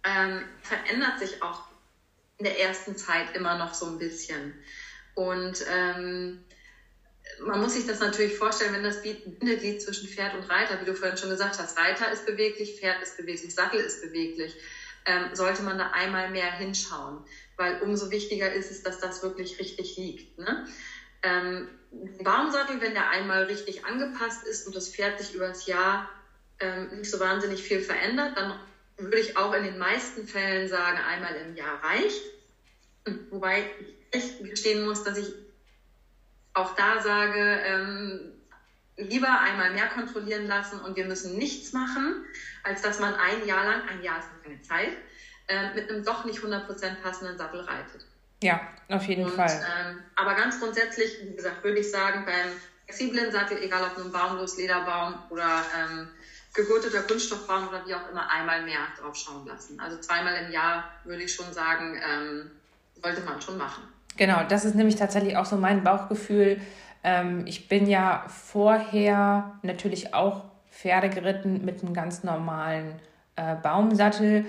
[0.03, 1.63] ähm, verändert sich auch
[2.37, 4.53] in der ersten Zeit immer noch so ein bisschen.
[5.15, 6.43] Und ähm,
[7.39, 10.95] man muss sich das natürlich vorstellen, wenn das Bindeglied zwischen Pferd und Reiter, wie du
[10.95, 14.55] vorhin schon gesagt hast, Reiter ist beweglich, Pferd ist beweglich, Sattel ist beweglich,
[15.05, 17.23] ähm, sollte man da einmal mehr hinschauen,
[17.61, 20.37] weil umso wichtiger ist es, dass das wirklich richtig liegt.
[20.39, 20.65] Ne?
[21.21, 21.69] Ähm,
[22.23, 26.09] Baumsattel, wenn der einmal richtig angepasst ist und das Pferd sich über das Jahr
[26.59, 28.59] ähm, nicht so wahnsinnig viel verändert, dann
[28.97, 32.23] würde ich auch in den meisten Fällen sagen, einmal im Jahr reicht.
[33.29, 35.31] Wobei ich echt gestehen muss, dass ich
[36.53, 38.31] auch da sage, ähm,
[38.97, 42.25] lieber einmal mehr kontrollieren lassen und wir müssen nichts machen,
[42.63, 44.91] als dass man ein Jahr lang, ein Jahr ist noch keine Zeit,
[45.51, 46.65] äh, mit einem doch nicht 100%
[47.03, 48.05] passenden Sattel reitet.
[48.41, 49.51] Ja, auf jeden und, Fall.
[49.51, 52.51] Ähm, aber ganz grundsätzlich, wie gesagt, würde ich sagen, beim
[52.85, 56.07] flexiblen Sattel, egal ob nun Baumlos, Lederbaum oder ähm,
[56.53, 59.79] gegurteter Kunststoffbaum oder wie auch immer, einmal mehr drauf schauen lassen.
[59.79, 62.51] Also zweimal im Jahr würde ich schon sagen, ähm,
[63.01, 63.83] sollte man schon machen.
[64.17, 66.59] Genau, das ist nämlich tatsächlich auch so mein Bauchgefühl.
[67.03, 72.99] Ähm, ich bin ja vorher natürlich auch Pferde geritten mit einem ganz normalen
[73.35, 74.45] äh, Baumsattel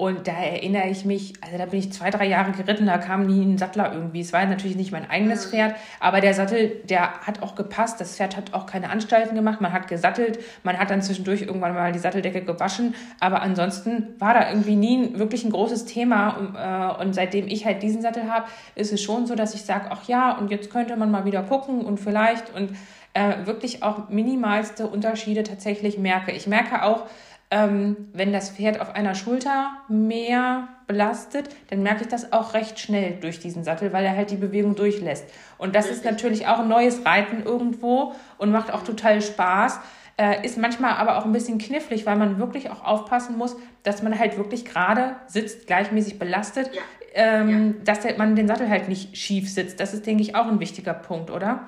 [0.00, 3.26] und da erinnere ich mich, also da bin ich zwei, drei Jahre geritten, da kam
[3.26, 4.22] nie ein Sattler irgendwie.
[4.22, 5.50] Es war natürlich nicht mein eigenes mhm.
[5.50, 8.00] Pferd, aber der Sattel, der hat auch gepasst.
[8.00, 9.60] Das Pferd hat auch keine Anstalten gemacht.
[9.60, 12.94] Man hat gesattelt, man hat dann zwischendurch irgendwann mal die Satteldecke gewaschen.
[13.20, 16.96] Aber ansonsten war da irgendwie nie wirklich ein großes Thema.
[16.96, 19.88] Äh, und seitdem ich halt diesen Sattel habe, ist es schon so, dass ich sage,
[19.90, 22.70] ach ja, und jetzt könnte man mal wieder gucken und vielleicht und
[23.12, 26.32] äh, wirklich auch minimalste Unterschiede tatsächlich merke.
[26.32, 27.02] Ich merke auch,
[27.50, 32.78] ähm, wenn das Pferd auf einer Schulter mehr belastet, dann merke ich das auch recht
[32.78, 35.24] schnell durch diesen Sattel, weil er halt die Bewegung durchlässt.
[35.58, 39.80] Und das ist natürlich auch ein neues Reiten irgendwo und macht auch total Spaß.
[40.16, 44.02] Äh, ist manchmal aber auch ein bisschen knifflig, weil man wirklich auch aufpassen muss, dass
[44.02, 46.82] man halt wirklich gerade sitzt, gleichmäßig belastet, ja.
[47.14, 47.84] Ähm, ja.
[47.84, 49.80] dass man den Sattel halt nicht schief sitzt.
[49.80, 51.66] Das ist, denke ich, auch ein wichtiger Punkt, oder?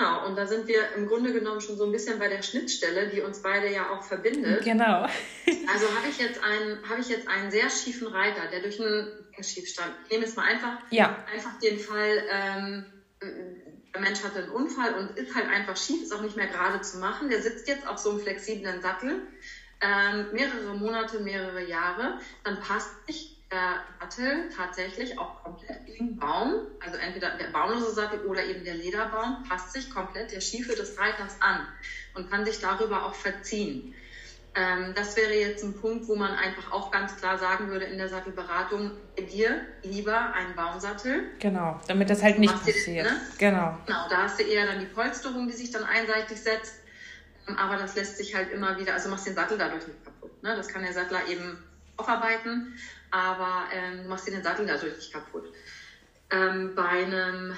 [0.00, 3.08] Genau, und da sind wir im Grunde genommen schon so ein bisschen bei der Schnittstelle,
[3.08, 4.64] die uns beide ja auch verbindet.
[4.64, 5.02] Genau.
[5.02, 9.08] also habe ich, jetzt einen, ich jetzt einen sehr schiefen Reiter, der durch einen
[9.42, 11.22] Schiefstand, ich nehme jetzt mal einfach, ja.
[11.30, 12.84] einfach den Fall, ähm,
[13.94, 16.80] der Mensch hatte einen Unfall und ist halt einfach schief, ist auch nicht mehr gerade
[16.80, 17.28] zu machen.
[17.28, 19.20] Der sitzt jetzt auf so einem flexiblen Sattel,
[19.82, 26.66] ähm, mehrere Monate, mehrere Jahre, dann passt sich der Sattel tatsächlich auch komplett im Baum,
[26.84, 30.98] also entweder der baumlose Sattel oder eben der Lederbaum, passt sich komplett der Schiefe des
[30.98, 31.66] Reiters an
[32.14, 33.94] und kann sich darüber auch verziehen.
[34.54, 37.98] Ähm, das wäre jetzt ein Punkt, wo man einfach auch ganz klar sagen würde in
[37.98, 38.92] der Sattelberatung,
[39.32, 41.30] dir lieber einen Baumsattel.
[41.38, 43.06] Genau, damit das halt nicht passiert.
[43.06, 43.20] Den, ne?
[43.38, 43.78] Genau.
[43.86, 46.74] Genau, da hast du eher dann die Polsterung, die sich dann einseitig setzt.
[47.48, 50.42] Ähm, aber das lässt sich halt immer wieder, also machst den Sattel dadurch nicht kaputt.
[50.42, 50.56] Ne?
[50.56, 51.62] Das kann der Sattler eben
[51.96, 52.74] aufarbeiten
[53.10, 55.52] aber ähm, du machst dir den Sattel dadurch nicht kaputt.
[56.30, 57.56] ähm, bei einem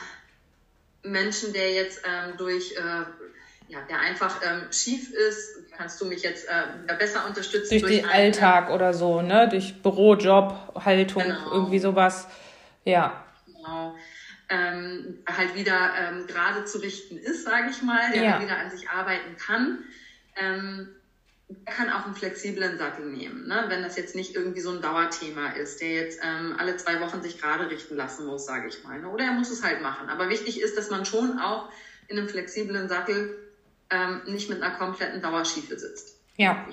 [1.02, 2.80] Menschen, der jetzt ähm, durch, äh,
[3.68, 7.70] ja, der einfach ähm, schief ist, kannst du mich jetzt äh, besser unterstützen?
[7.70, 9.48] Durch, durch den Alltag oder so, ne?
[9.48, 11.52] Durch Büro, Job, Haltung, genau.
[11.52, 12.28] irgendwie sowas.
[12.84, 13.24] Ja.
[13.46, 13.94] Genau.
[14.48, 18.40] Ähm, halt wieder ähm, gerade zu richten ist, sage ich mal, der ja.
[18.42, 19.78] wieder an sich arbeiten kann.
[21.64, 23.64] Er kann auch einen flexiblen Sattel nehmen, ne?
[23.68, 27.22] wenn das jetzt nicht irgendwie so ein Dauerthema ist, der jetzt ähm, alle zwei Wochen
[27.22, 29.00] sich gerade richten lassen muss, sage ich mal.
[29.00, 29.08] Ne?
[29.08, 30.08] Oder er muss es halt machen.
[30.08, 31.68] Aber wichtig ist, dass man schon auch
[32.08, 33.36] in einem flexiblen Sattel
[33.90, 36.18] ähm, nicht mit einer kompletten Dauerschiefe sitzt.
[36.36, 36.66] Ja.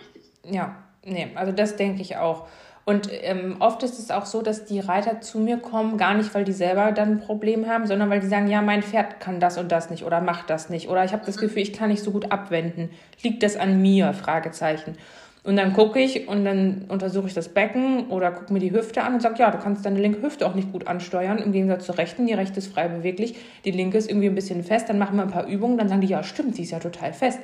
[0.44, 2.48] Ja, nee, also das denke ich auch.
[2.86, 6.34] Und ähm, oft ist es auch so, dass die Reiter zu mir kommen, gar nicht,
[6.34, 9.40] weil die selber dann ein Problem haben, sondern weil die sagen, ja, mein Pferd kann
[9.40, 10.90] das und das nicht oder macht das nicht.
[10.90, 11.42] Oder ich habe das mhm.
[11.42, 12.90] Gefühl, ich kann nicht so gut abwenden.
[13.22, 14.14] Liegt das an mir?
[14.14, 14.98] Fragezeichen.
[15.44, 19.04] Und dann gucke ich und dann untersuche ich das Becken oder gucke mir die Hüfte
[19.04, 21.86] an und sage, ja, du kannst deine linke Hüfte auch nicht gut ansteuern, im Gegensatz
[21.86, 22.28] zur rechten.
[22.28, 24.90] Die rechte ist frei beweglich, die linke ist irgendwie ein bisschen fest.
[24.90, 27.14] Dann machen wir ein paar Übungen, dann sagen die, ja, stimmt, sie ist ja total
[27.14, 27.40] fest.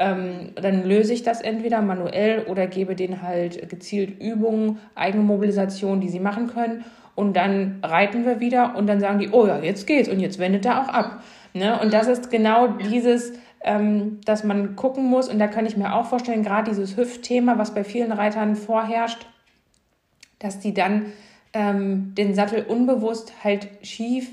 [0.00, 6.08] Ähm, dann löse ich das entweder manuell oder gebe denen halt gezielt Übungen, Eigenmobilisation, die
[6.08, 6.86] sie machen können.
[7.14, 10.38] Und dann reiten wir wieder und dann sagen die, oh ja, jetzt geht's und jetzt
[10.38, 11.22] wendet er auch ab.
[11.52, 11.78] Ne?
[11.78, 15.94] Und das ist genau dieses, ähm, dass man gucken muss, und da kann ich mir
[15.94, 19.26] auch vorstellen, gerade dieses Hüftthema, was bei vielen Reitern vorherrscht,
[20.38, 21.12] dass die dann
[21.52, 24.30] ähm, den Sattel unbewusst halt schief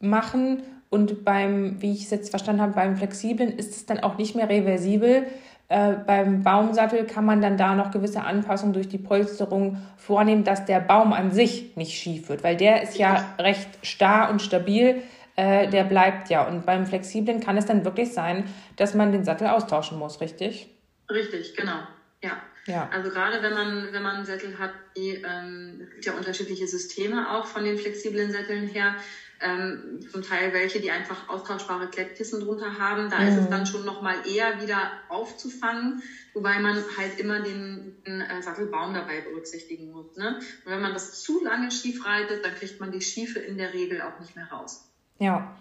[0.00, 4.18] machen und beim, wie ich es jetzt verstanden habe, beim Flexiblen ist es dann auch
[4.18, 5.26] nicht mehr reversibel.
[5.68, 10.66] Äh, beim Baumsattel kann man dann da noch gewisse Anpassungen durch die Polsterung vornehmen, dass
[10.66, 15.02] der Baum an sich nicht schief wird, weil der ist ja recht starr und stabil.
[15.34, 16.46] Äh, der bleibt ja.
[16.46, 18.44] Und beim Flexiblen kann es dann wirklich sein,
[18.76, 20.68] dass man den Sattel austauschen muss, richtig?
[21.08, 21.78] Richtig, genau.
[22.22, 22.32] Ja.
[22.66, 22.90] Ja.
[22.92, 27.64] Also gerade wenn man, wenn man Sättel hat, die ähm, ja unterschiedliche Systeme auch von
[27.64, 28.94] den flexiblen Sätteln her,
[29.42, 33.10] ähm, zum Teil welche, die einfach austauschbare Klettkissen drunter haben.
[33.10, 33.28] Da mhm.
[33.28, 33.50] ist es mhm.
[33.50, 36.02] dann schon nochmal eher wieder aufzufangen,
[36.34, 40.16] wobei man halt immer den, den äh, Sattelbaum dabei berücksichtigen muss.
[40.16, 40.36] Ne?
[40.64, 43.74] Und wenn man das zu lange schief reitet, dann kriegt man die Schiefe in der
[43.74, 44.88] Regel auch nicht mehr raus.
[45.18, 45.56] Ja.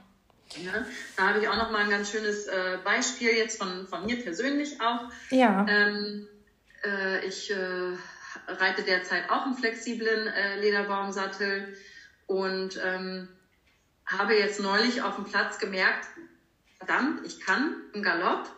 [0.58, 0.86] ja
[1.18, 4.80] da habe ich auch nochmal ein ganz schönes äh, Beispiel jetzt von, von mir persönlich
[4.82, 5.12] auch.
[5.32, 5.66] Ja.
[5.68, 6.28] Ähm,
[6.84, 7.96] äh, ich äh,
[8.48, 11.76] reite derzeit auch einen flexiblen äh, Lederbaumsattel
[12.28, 13.28] und ähm,
[14.12, 16.08] habe jetzt neulich auf dem Platz gemerkt,
[16.78, 18.52] verdammt, ich kann im Galopp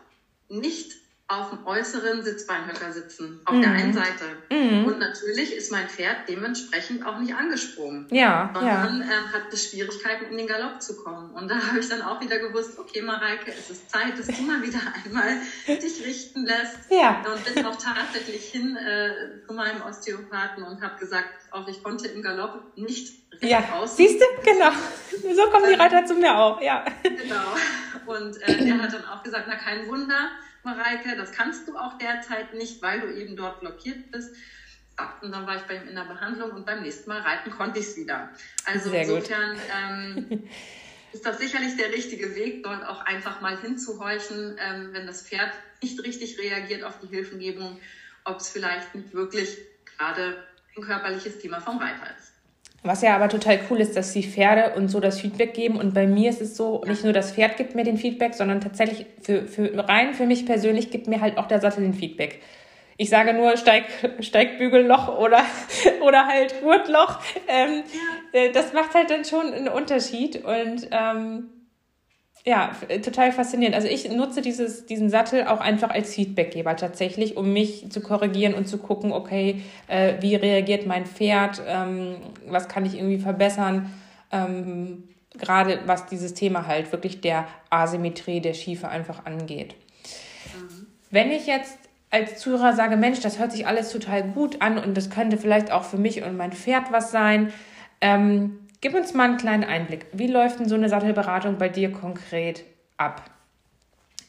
[0.48, 3.62] nicht auf dem äußeren Sitzbeinhöcker sitzen, auf mhm.
[3.62, 4.24] der einen Seite.
[4.50, 4.84] Mhm.
[4.84, 8.06] Und natürlich ist mein Pferd dementsprechend auch nicht angesprungen.
[8.10, 9.04] Ja, sondern ja.
[9.04, 11.30] Ähm, hat es Schwierigkeiten, in den Galopp zu kommen.
[11.30, 14.42] Und da habe ich dann auch wieder gewusst, okay, Mareike, es ist Zeit, dass du
[14.42, 16.90] mal wieder einmal dich richten lässt.
[16.90, 17.24] Ja.
[17.32, 22.08] Und bin auch tatsächlich hin äh, zu meinem Osteopathen und habe gesagt, auch ich konnte
[22.08, 24.70] im Galopp nicht ja, siehst du, genau.
[25.34, 26.84] So kommen die Reiter zu mir auch, ja.
[27.02, 27.56] Genau.
[28.06, 30.30] Und äh, der hat dann auch gesagt, na kein Wunder,
[30.64, 34.34] Mareike, das kannst du auch derzeit nicht, weil du eben dort blockiert bist.
[35.22, 37.78] und dann war ich bei ihm in der Behandlung und beim nächsten Mal reiten konnte
[37.78, 38.30] ich es wieder.
[38.64, 40.48] Also Sehr insofern ähm,
[41.12, 45.52] ist das sicherlich der richtige Weg, dort auch einfach mal hinzuhorchen, ähm, wenn das Pferd
[45.82, 47.78] nicht richtig reagiert auf die Hilfengebung,
[48.24, 50.44] ob es vielleicht nicht wirklich gerade
[50.76, 52.32] ein körperliches Thema vom Reiter ist.
[52.86, 55.76] Was ja aber total cool ist, dass die Pferde und so das Feedback geben.
[55.76, 58.60] Und bei mir ist es so, nicht nur das Pferd gibt mir den Feedback, sondern
[58.60, 62.42] tatsächlich für, für rein für mich persönlich gibt mir halt auch der Sattel den Feedback.
[62.98, 63.84] Ich sage nur Steig,
[64.20, 65.40] Steigbügelloch oder,
[66.02, 67.20] oder halt Gurtloch.
[67.48, 67.84] Ähm.
[68.32, 70.44] Äh, das macht halt dann schon einen Unterschied.
[70.44, 71.48] Und ähm,
[72.46, 73.74] ja, total faszinierend.
[73.74, 78.52] Also ich nutze dieses, diesen Sattel auch einfach als Feedbackgeber tatsächlich, um mich zu korrigieren
[78.52, 83.90] und zu gucken, okay, äh, wie reagiert mein Pferd, ähm, was kann ich irgendwie verbessern.
[84.30, 85.04] Ähm,
[85.38, 89.74] gerade was dieses Thema halt wirklich der Asymmetrie der Schiefe einfach angeht.
[90.54, 90.86] Mhm.
[91.10, 91.78] Wenn ich jetzt
[92.10, 95.72] als Zuhörer sage, Mensch, das hört sich alles total gut an und das könnte vielleicht
[95.72, 97.52] auch für mich und mein Pferd was sein,
[98.02, 100.04] ähm, Gib uns mal einen kleinen Einblick.
[100.12, 102.64] Wie läuft denn so eine Sattelberatung bei dir konkret
[102.98, 103.30] ab?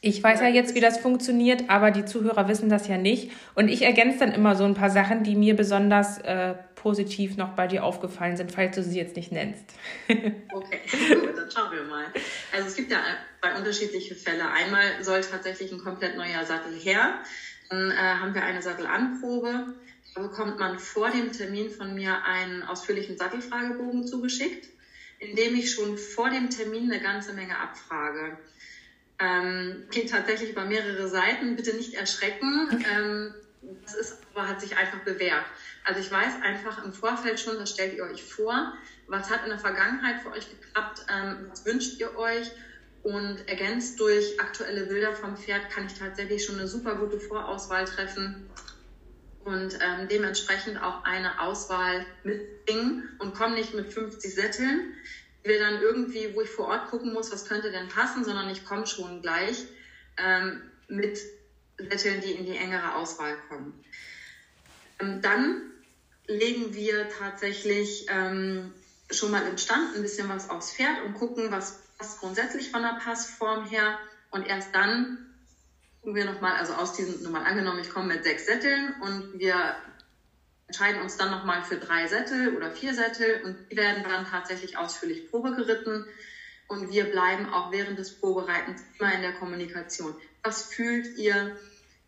[0.00, 3.32] Ich weiß ja jetzt, wie das funktioniert, aber die Zuhörer wissen das ja nicht.
[3.54, 7.50] Und ich ergänze dann immer so ein paar Sachen, die mir besonders äh, positiv noch
[7.50, 9.74] bei dir aufgefallen sind, falls du sie jetzt nicht nennst.
[10.08, 12.06] okay, gut, dann schauen wir mal.
[12.50, 13.00] Also es gibt ja
[13.42, 14.50] zwei unterschiedliche Fälle.
[14.50, 17.18] Einmal soll tatsächlich ein komplett neuer Sattel her.
[17.68, 19.74] Dann äh, haben wir eine Sattelanprobe
[20.22, 24.68] bekommt man vor dem Termin von mir einen ausführlichen Sattelfragebogen zugeschickt,
[25.18, 28.38] in dem ich schon vor dem Termin eine ganze Menge abfrage.
[29.18, 32.68] Ähm, geht tatsächlich über mehrere Seiten, bitte nicht erschrecken.
[32.72, 32.84] Okay.
[32.94, 33.34] Ähm,
[33.82, 35.44] das ist aber hat sich einfach bewährt.
[35.84, 38.74] Also ich weiß einfach im Vorfeld schon, das stellt ihr euch vor,
[39.08, 42.50] was hat in der Vergangenheit für euch geklappt, ähm, was wünscht ihr euch
[43.02, 47.84] und ergänzt durch aktuelle Bilder vom Pferd kann ich tatsächlich schon eine super gute Vorauswahl
[47.84, 48.48] treffen
[49.46, 54.92] und ähm, dementsprechend auch eine Auswahl mitbringen und komme nicht mit 50 Sätteln,
[55.44, 58.50] die wir dann irgendwie, wo ich vor Ort gucken muss, was könnte denn passen, sondern
[58.50, 59.64] ich komme schon gleich
[60.16, 61.18] ähm, mit
[61.78, 63.84] Sätteln, die in die engere Auswahl kommen.
[64.98, 65.70] Ähm, dann
[66.26, 68.72] legen wir tatsächlich ähm,
[69.12, 72.82] schon mal im Stand ein bisschen was aufs Pferd und gucken, was passt grundsätzlich von
[72.82, 73.96] der Passform her.
[74.30, 75.35] Und erst dann
[76.06, 79.74] gucken wir nochmal, also aus diesem, nochmal angenommen, ich komme mit sechs Sätteln und wir
[80.68, 84.78] entscheiden uns dann nochmal für drei Sättel oder vier Sättel und die werden dann tatsächlich
[84.78, 86.06] ausführlich Probe geritten
[86.68, 90.14] und wir bleiben auch während des Probereitens immer in der Kommunikation.
[90.44, 91.56] Was fühlt ihr?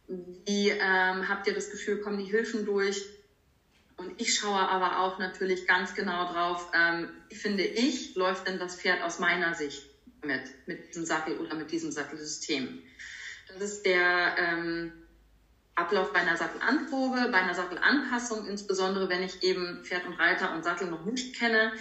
[0.06, 3.04] Wie ähm, habt ihr das Gefühl, kommen die Hilfen durch?
[3.96, 8.76] Und ich schaue aber auch natürlich ganz genau drauf, ähm, finde ich, läuft denn das
[8.76, 9.84] Pferd aus meiner Sicht
[10.22, 12.84] mit, mit diesem Sattel oder mit diesem Sattelsystem.
[13.48, 14.92] Das ist der ähm,
[15.74, 20.64] Ablauf bei einer Sattelanprobe, bei einer Sattelanpassung, insbesondere wenn ich eben Pferd und Reiter und
[20.64, 21.72] Sattel noch nicht kenne,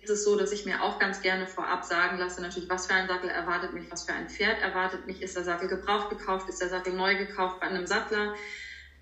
[0.00, 2.94] ist es so, dass ich mir auch ganz gerne vorab sagen lasse, natürlich, was für
[2.94, 6.48] ein Sattel erwartet mich, was für ein Pferd erwartet mich, ist der Sattel gebraucht gekauft,
[6.48, 8.32] ist der Sattel neu gekauft bei einem Sattler.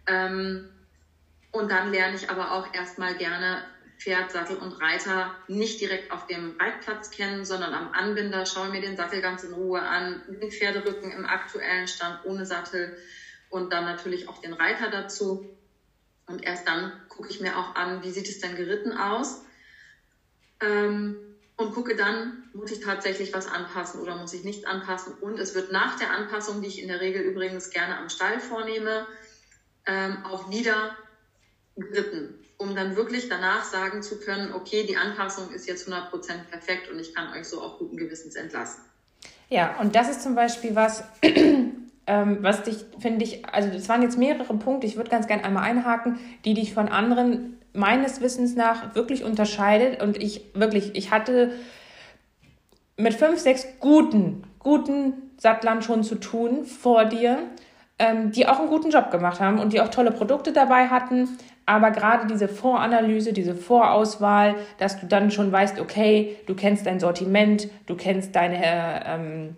[0.06, 0.70] Ähm,
[1.50, 3.62] und dann lerne ich aber auch erstmal gerne
[3.98, 8.80] Pferd, Sattel und Reiter nicht direkt auf dem Reitplatz kennen, sondern am Anbinder, schaue mir
[8.80, 12.94] den Sattel ganz in Ruhe an, den Pferderücken im aktuellen Stand ohne Sattel
[13.48, 15.46] und dann natürlich auch den Reiter dazu.
[16.26, 19.42] Und erst dann gucke ich mir auch an, wie sieht es denn geritten aus.
[20.60, 21.16] Ähm,
[21.56, 25.14] und gucke dann, muss ich tatsächlich was anpassen oder muss ich nicht anpassen.
[25.14, 28.40] Und es wird nach der Anpassung, die ich in der Regel übrigens gerne am Stall
[28.40, 29.06] vornehme,
[29.86, 30.94] ähm, auch wieder
[31.76, 36.10] geritten um dann wirklich danach sagen zu können, okay, die Anpassung ist jetzt 100%
[36.50, 38.82] perfekt und ich kann euch so auch guten Gewissens entlassen.
[39.48, 41.04] Ja, und das ist zum Beispiel was,
[42.06, 45.44] ähm, was dich, finde ich, also es waren jetzt mehrere Punkte, ich würde ganz gerne
[45.44, 50.02] einmal einhaken, die dich von anderen meines Wissens nach wirklich unterscheidet.
[50.02, 51.52] Und ich wirklich, ich hatte
[52.96, 57.38] mit fünf, sechs guten, guten Sattlern schon zu tun vor dir,
[57.98, 61.38] ähm, die auch einen guten Job gemacht haben und die auch tolle Produkte dabei hatten,
[61.66, 67.00] aber gerade diese Voranalyse, diese Vorauswahl, dass du dann schon weißt, okay, du kennst dein
[67.00, 69.56] Sortiment, du kennst deine, ähm,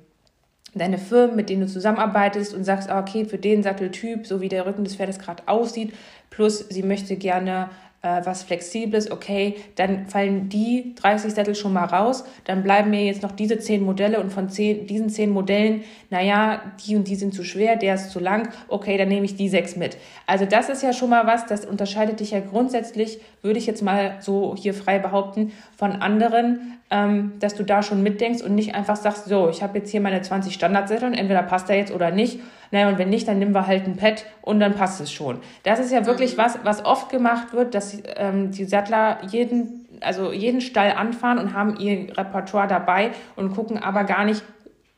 [0.75, 4.49] deine Firmen, mit denen du zusammenarbeitest und sagst, ah, okay, für den Satteltyp, so wie
[4.49, 5.93] der Rücken des Pferdes gerade aussieht,
[6.31, 7.69] plus sie möchte gerne
[8.09, 13.05] äh, was Flexibles, okay, dann fallen die 30 Sättel schon mal raus, dann bleiben mir
[13.05, 17.17] jetzt noch diese 10 Modelle und von 10, diesen 10 Modellen, naja, die und die
[17.17, 19.97] sind zu schwer, der ist zu lang, okay, dann nehme ich die 6 mit.
[20.27, 23.83] Also das ist ja schon mal was, das unterscheidet dich ja grundsätzlich, würde ich jetzt
[23.83, 28.75] mal so hier frei behaupten, von anderen, ähm, dass du da schon mitdenkst und nicht
[28.75, 31.93] einfach sagst, so, ich habe jetzt hier meine 20 Standardsättel und entweder passt er jetzt
[31.93, 35.01] oder nicht naja, und wenn nicht, dann nehmen wir halt ein Pad und dann passt
[35.01, 35.39] es schon.
[35.63, 36.39] Das ist ja wirklich mhm.
[36.39, 41.55] was, was oft gemacht wird, dass ähm, die Sattler jeden, also jeden Stall anfahren und
[41.55, 44.43] haben ihr Repertoire dabei und gucken aber gar nicht,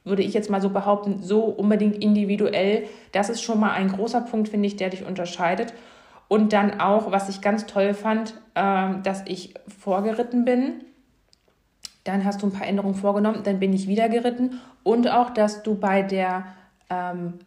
[0.05, 2.85] würde ich jetzt mal so behaupten, so unbedingt individuell.
[3.13, 5.73] Das ist schon mal ein großer Punkt, finde ich, der dich unterscheidet.
[6.27, 10.85] Und dann auch, was ich ganz toll fand, ähm, dass ich vorgeritten bin.
[12.05, 14.59] Dann hast du ein paar Änderungen vorgenommen, dann bin ich wieder geritten.
[14.83, 16.47] Und auch, dass du bei der
[16.89, 17.41] ähm,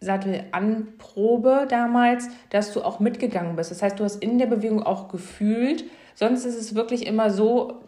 [0.00, 3.70] Sattelanprobe damals, dass du auch mitgegangen bist.
[3.70, 5.84] Das heißt, du hast in der Bewegung auch gefühlt.
[6.14, 7.82] Sonst ist es wirklich immer so,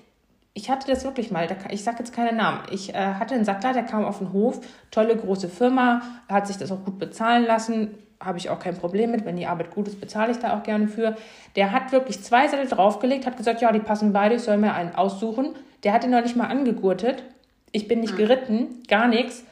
[0.54, 2.60] ich hatte das wirklich mal, ich sage jetzt keine Namen.
[2.70, 6.58] Ich äh, hatte einen Sattler, der kam auf den Hof, tolle große Firma, hat sich
[6.58, 9.24] das auch gut bezahlen lassen, habe ich auch kein Problem mit.
[9.24, 11.16] Wenn die Arbeit gut ist, bezahle ich da auch gerne für.
[11.56, 14.74] Der hat wirklich zwei Sättel draufgelegt, hat gesagt, ja, die passen beide, ich soll mir
[14.74, 15.54] einen aussuchen.
[15.82, 17.24] Der hat ihn noch nicht mal angegurtet.
[17.72, 19.44] Ich bin nicht geritten, gar nichts.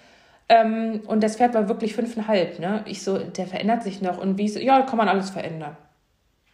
[0.50, 2.58] Ähm, und das Pferd war wirklich fünfeinhalb.
[2.58, 2.82] Ne?
[2.86, 4.18] Ich so, der verändert sich noch.
[4.18, 5.76] Und wie so, ja, kann man alles verändern.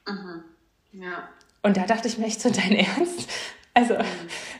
[0.07, 1.01] Mhm.
[1.01, 1.31] Ja.
[1.63, 3.31] Und da dachte ich mir echt so, dein Ernst?
[3.73, 3.95] Also,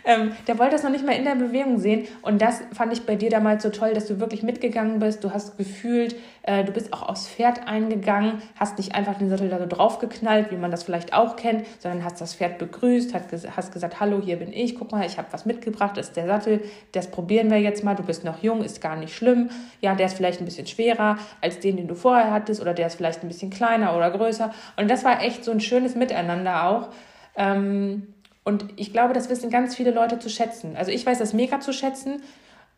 [0.05, 2.09] ähm, der wollte das noch nicht mal in der Bewegung sehen.
[2.23, 5.23] Und das fand ich bei dir damals so toll, dass du wirklich mitgegangen bist.
[5.23, 6.17] Du hast gefühlt,
[6.47, 10.51] äh, du bist auch aufs Pferd eingegangen, hast nicht einfach den Sattel da so draufgeknallt,
[10.51, 14.01] wie man das vielleicht auch kennt, sondern hast das Pferd begrüßt, hast, ges hast gesagt,
[14.01, 17.11] hallo, hier bin ich, guck mal, ich habe was mitgebracht, das ist der Sattel, das
[17.11, 19.51] probieren wir jetzt mal, du bist noch jung, ist gar nicht schlimm.
[19.81, 22.87] Ja, der ist vielleicht ein bisschen schwerer als den, den du vorher hattest, oder der
[22.87, 24.53] ist vielleicht ein bisschen kleiner oder größer.
[24.77, 26.89] Und das war echt so ein schönes Miteinander auch.
[27.37, 30.77] Ähm, und ich glaube, das wissen ganz viele Leute zu schätzen.
[30.77, 32.23] Also ich weiß das mega zu schätzen,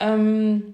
[0.01, 0.73] ähm,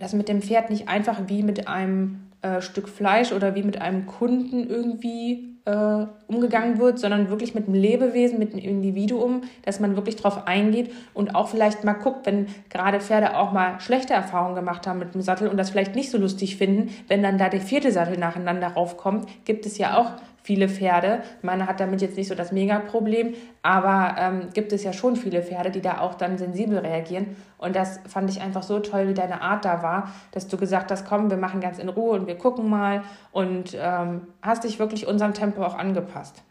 [0.00, 3.80] dass mit dem Pferd nicht einfach wie mit einem äh, Stück Fleisch oder wie mit
[3.80, 9.78] einem Kunden irgendwie äh, umgegangen wird, sondern wirklich mit einem Lebewesen, mit einem Individuum, dass
[9.78, 14.14] man wirklich drauf eingeht und auch vielleicht mal guckt, wenn gerade Pferde auch mal schlechte
[14.14, 17.38] Erfahrungen gemacht haben mit dem Sattel und das vielleicht nicht so lustig finden, wenn dann
[17.38, 20.12] da der vierte Sattel nacheinander raufkommt, gibt es ja auch
[20.42, 21.22] viele Pferde.
[21.42, 25.42] Meine hat damit jetzt nicht so das Mega-Problem, aber ähm, gibt es ja schon viele
[25.42, 27.36] Pferde, die da auch dann sensibel reagieren.
[27.58, 30.90] Und das fand ich einfach so toll, wie deine Art da war, dass du gesagt
[30.90, 34.78] hast, komm, wir machen ganz in Ruhe und wir gucken mal und ähm, hast dich
[34.78, 36.42] wirklich unserem Tempo auch angepasst.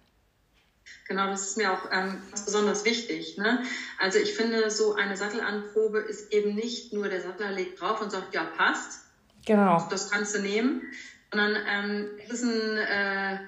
[1.07, 3.37] Genau, das ist mir auch ähm, ganz besonders wichtig.
[3.37, 3.63] Ne?
[3.97, 8.11] Also ich finde, so eine Sattelanprobe ist eben nicht nur der Sattler legt drauf und
[8.11, 9.01] sagt, ja, passt.
[9.45, 9.87] Genau.
[9.89, 10.83] Das kannst du nehmen.
[11.31, 13.39] Sondern ähm, es ist ein äh,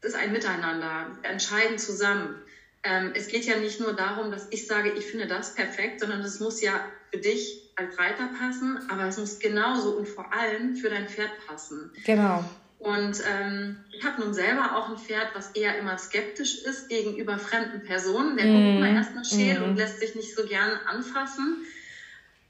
[0.00, 1.06] es ist ein Miteinander.
[1.20, 2.40] Wir entscheiden zusammen.
[2.84, 6.20] Ähm, es geht ja nicht nur darum, dass ich sage, ich finde das perfekt, sondern
[6.20, 10.76] es muss ja für dich als Reiter passen, aber es muss genauso und vor allem
[10.76, 11.90] für dein Pferd passen.
[12.04, 12.44] Genau.
[12.78, 17.38] Und ähm, ich habe nun selber auch ein Pferd, was eher immer skeptisch ist gegenüber
[17.38, 18.36] fremden Personen.
[18.36, 18.52] Der mm.
[18.52, 19.64] guckt immer erstmal scheel mm.
[19.64, 21.66] und lässt sich nicht so gern anfassen.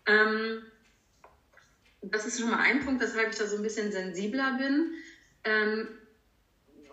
[0.04, 0.62] Ähm,
[2.02, 4.92] das ist schon mal ein Punkt, weshalb ich da so ein bisschen sensibler bin.
[5.44, 5.88] Ähm,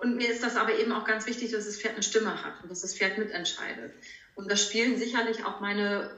[0.06, 2.62] und mir ist das aber eben auch ganz wichtig, dass das Pferd eine Stimme hat
[2.62, 3.92] und dass das Pferd mitentscheidet.
[4.36, 6.12] Und da spielen sicherlich auch meine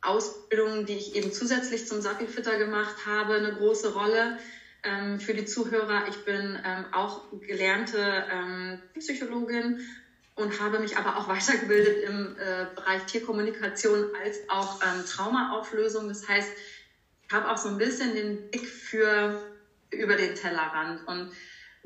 [0.00, 4.38] Ausbildungen, die ich eben zusätzlich zum Sattelfitter gemacht habe, eine große Rolle.
[4.82, 9.80] Ähm, für die Zuhörer, ich bin ähm, auch gelernte ähm, Psychologin
[10.34, 16.08] und habe mich aber auch weitergebildet im äh, Bereich Tierkommunikation als auch ähm, Traumaauflösung.
[16.08, 16.50] Das heißt,
[17.28, 19.36] ich habe auch so ein bisschen den Blick für
[19.90, 21.34] über den Tellerrand und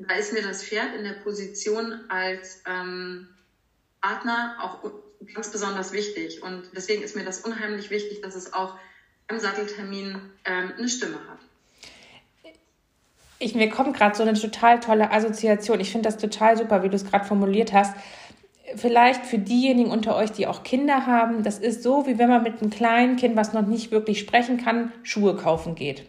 [0.08, 3.28] da ist mir das Pferd in der Position als ähm,
[4.00, 4.90] Partner auch
[5.34, 6.42] ganz besonders wichtig.
[6.42, 8.76] Und deswegen ist mir das unheimlich wichtig, dass es auch
[9.28, 11.38] beim Satteltermin ähm, eine Stimme hat.
[13.38, 15.80] Ich, mir kommt gerade so eine total tolle Assoziation.
[15.80, 17.94] Ich finde das total super, wie du es gerade formuliert hast.
[18.76, 22.42] Vielleicht für diejenigen unter euch, die auch Kinder haben, das ist so, wie wenn man
[22.42, 26.04] mit einem kleinen Kind, was noch nicht wirklich sprechen kann, Schuhe kaufen geht.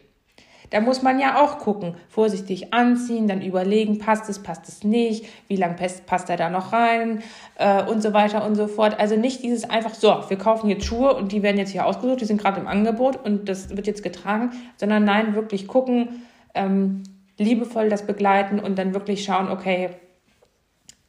[0.71, 5.25] Da muss man ja auch gucken, vorsichtig anziehen, dann überlegen, passt es, passt es nicht,
[5.49, 7.21] wie lang passt, passt er da noch rein
[7.57, 8.97] äh, und so weiter und so fort.
[8.97, 12.21] Also nicht dieses einfach, so, wir kaufen jetzt Schuhe und die werden jetzt hier ausgesucht,
[12.21, 16.23] die sind gerade im Angebot und das wird jetzt getragen, sondern nein, wirklich gucken,
[16.55, 17.03] ähm,
[17.37, 19.89] liebevoll das begleiten und dann wirklich schauen, okay,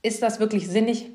[0.02, 1.06] ist das wirklich sinnig?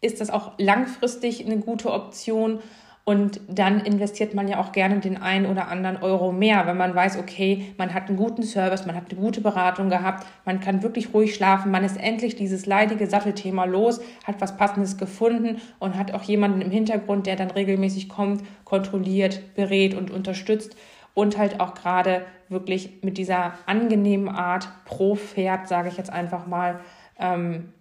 [0.00, 2.60] Ist das auch langfristig eine gute Option?
[3.08, 6.94] Und dann investiert man ja auch gerne den einen oder anderen Euro mehr, wenn man
[6.94, 10.82] weiß, okay, man hat einen guten Service, man hat eine gute Beratung gehabt, man kann
[10.82, 15.96] wirklich ruhig schlafen, man ist endlich dieses leidige Sattelthema los, hat was Passendes gefunden und
[15.96, 20.76] hat auch jemanden im Hintergrund, der dann regelmäßig kommt, kontrolliert, berät und unterstützt
[21.14, 26.46] und halt auch gerade wirklich mit dieser angenehmen Art pro Pferd, sage ich jetzt einfach
[26.46, 26.80] mal,
[27.18, 27.72] ähm,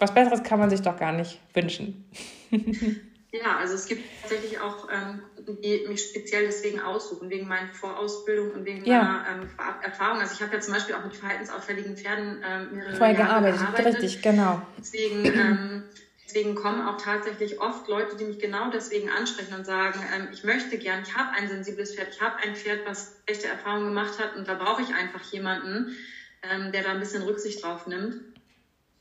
[0.00, 2.10] was Besseres kann man sich doch gar nicht wünschen.
[3.32, 8.50] Ja, also es gibt tatsächlich auch ähm, die mich speziell deswegen aussuchen, wegen meiner Vorausbildung
[8.50, 9.02] und wegen ja.
[9.02, 9.50] meiner ähm,
[9.82, 10.20] Erfahrung.
[10.20, 13.60] Also ich habe ja zum Beispiel auch mit verhaltensauffälligen Pferden ähm, mehrere Vorher Jahre gearbeitet.
[13.60, 14.02] gearbeitet.
[14.02, 14.62] Richtig, genau.
[14.78, 15.84] Deswegen, ähm,
[16.26, 20.44] deswegen kommen auch tatsächlich oft Leute, die mich genau deswegen ansprechen und sagen, ähm, ich
[20.44, 24.18] möchte gern, ich habe ein sensibles Pferd, ich habe ein Pferd, was echte Erfahrungen gemacht
[24.18, 25.96] hat und da brauche ich einfach jemanden,
[26.42, 28.31] ähm, der da ein bisschen Rücksicht drauf nimmt.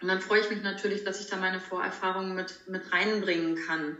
[0.01, 3.97] Und dann freue ich mich natürlich, dass ich da meine Vorerfahrungen mit, mit reinbringen kann.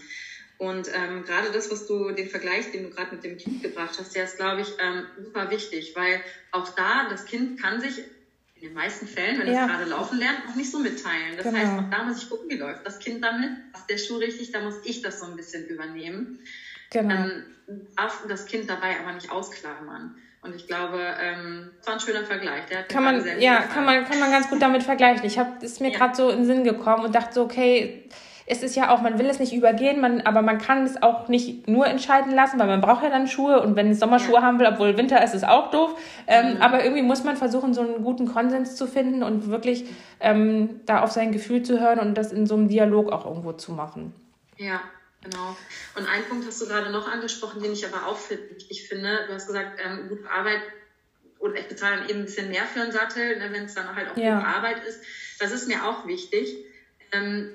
[0.58, 3.98] Und ähm, gerade das, was du, den Vergleich, den du gerade mit dem Kind gebracht
[3.98, 6.22] hast, der ist, glaube ich, ähm, super wichtig, weil
[6.52, 8.00] auch da, das Kind kann sich
[8.56, 9.64] in den meisten Fällen, wenn ja.
[9.64, 11.36] es gerade laufen lernt, noch nicht so mitteilen.
[11.36, 11.58] Das genau.
[11.58, 14.52] heißt, auch da muss ich gucken, wie läuft das Kind damit, passt der Schuh richtig,
[14.52, 16.40] da muss ich das so ein bisschen übernehmen.
[16.92, 17.12] Genau.
[17.12, 17.44] Ähm,
[17.96, 20.16] darf das Kind dabei aber nicht ausklammern.
[20.44, 22.66] Und ich glaube, ähm, das war ein schöner Vergleich.
[22.66, 25.24] Der kann man, ja, kann man, kann man ganz gut damit vergleichen.
[25.26, 25.98] Ich habe, ist mir ja.
[25.98, 28.10] gerade so in den Sinn gekommen und dachte so, okay,
[28.48, 31.28] es ist ja auch, man will es nicht übergehen, man, aber man kann es auch
[31.28, 34.42] nicht nur entscheiden lassen, weil man braucht ja dann Schuhe und wenn es Sommerschuhe ja.
[34.42, 35.96] haben will, obwohl Winter ist, ist auch doof.
[36.26, 36.62] Ähm, mhm.
[36.62, 39.86] Aber irgendwie muss man versuchen, so einen guten Konsens zu finden und wirklich
[40.20, 43.54] ähm, da auf sein Gefühl zu hören und das in so einem Dialog auch irgendwo
[43.54, 44.14] zu machen.
[44.58, 44.82] Ja,
[45.24, 45.56] Genau.
[45.96, 49.26] Und einen Punkt hast du gerade noch angesprochen, den ich aber auch wichtig finde.
[49.28, 50.62] Du hast gesagt, ähm, gute Arbeit
[51.38, 53.96] oder ich bezahle dann eben ein bisschen mehr für einen Sattel, ne, wenn es dann
[53.96, 54.36] halt auch ja.
[54.36, 55.00] gute Arbeit ist.
[55.40, 56.56] Das ist mir auch wichtig,
[57.12, 57.50] ähm,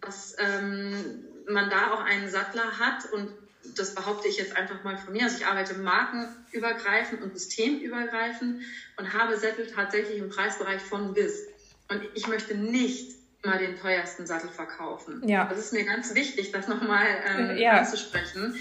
[0.00, 3.32] dass ähm, man da auch einen Sattler hat und
[3.76, 5.24] das behaupte ich jetzt einfach mal von mir.
[5.24, 8.62] Also ich arbeite markenübergreifend und systemübergreifend
[8.96, 11.46] und habe Sättel tatsächlich im Preisbereich von bis.
[11.88, 15.26] Und ich möchte nicht immer den teuersten Sattel verkaufen.
[15.26, 15.46] Ja.
[15.46, 17.78] Das ist mir ganz wichtig, das nochmal ähm, ja.
[17.78, 18.54] anzusprechen.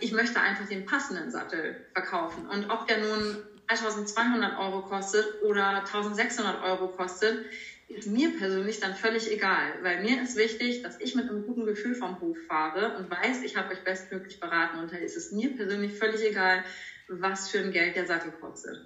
[0.00, 2.46] Ich möchte einfach den passenden Sattel verkaufen.
[2.46, 3.38] Und ob der nun
[3.68, 7.46] 3200 Euro kostet oder 1600 Euro kostet,
[7.88, 11.66] ist mir persönlich dann völlig egal, weil mir ist wichtig, dass ich mit einem guten
[11.66, 15.30] Gefühl vom Hof fahre und weiß, ich habe euch bestmöglich beraten und da ist es
[15.30, 16.64] mir persönlich völlig egal,
[17.08, 18.80] was für ein Geld der Sattel kostet.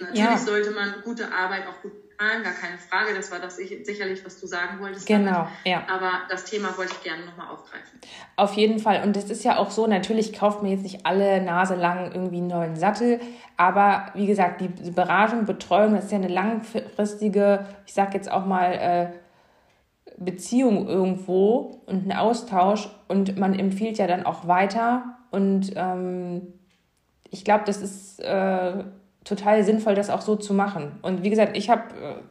[0.00, 0.36] Natürlich ja.
[0.36, 1.92] sollte man gute Arbeit auch gut
[2.22, 3.14] bezahlen, gar keine Frage.
[3.14, 5.06] Das war das sicherlich, was du sagen wolltest.
[5.06, 5.48] Genau, damit.
[5.64, 5.82] ja.
[5.88, 8.00] Aber das Thema wollte ich gerne nochmal aufgreifen.
[8.36, 9.02] Auf jeden Fall.
[9.02, 12.38] Und es ist ja auch so, natürlich kauft man jetzt nicht alle Nase lang irgendwie
[12.38, 13.20] einen neuen Sattel.
[13.56, 18.46] Aber wie gesagt, die Beratung, Betreuung, das ist ja eine langfristige, ich sag jetzt auch
[18.46, 19.06] mal, äh,
[20.18, 22.88] Beziehung irgendwo und ein Austausch.
[23.08, 25.18] Und man empfiehlt ja dann auch weiter.
[25.30, 26.54] Und ähm,
[27.30, 28.20] ich glaube, das ist.
[28.20, 28.84] Äh,
[29.24, 30.98] total sinnvoll, das auch so zu machen.
[31.02, 31.82] Und wie gesagt, ich habe,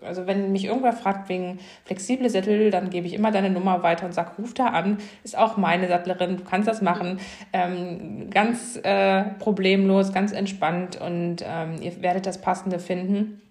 [0.01, 3.83] äh, also wenn mich irgendwer fragt wegen flexible Sättel, dann gebe ich immer deine Nummer
[3.83, 7.19] weiter und sage, ruf da an, ist auch meine Sattlerin, du kannst das machen.
[7.53, 13.41] Ähm, ganz äh, problemlos, ganz entspannt und ähm, ihr werdet das Passende finden.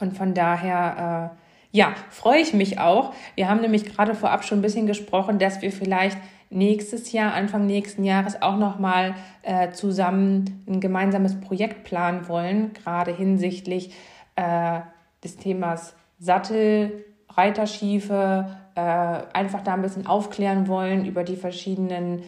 [0.00, 3.12] Und von daher, äh, ja, freue ich mich auch.
[3.36, 6.18] Wir haben nämlich gerade vorab schon ein bisschen gesprochen, dass wir vielleicht
[6.50, 13.14] nächstes Jahr, Anfang nächsten Jahres auch nochmal äh, zusammen ein gemeinsames Projekt planen wollen, gerade
[13.14, 13.94] hinsichtlich
[14.36, 14.80] äh,
[15.22, 22.22] des Themas Sattel, Reiterschiefe, äh, einfach da ein bisschen aufklären wollen über die verschiedenen,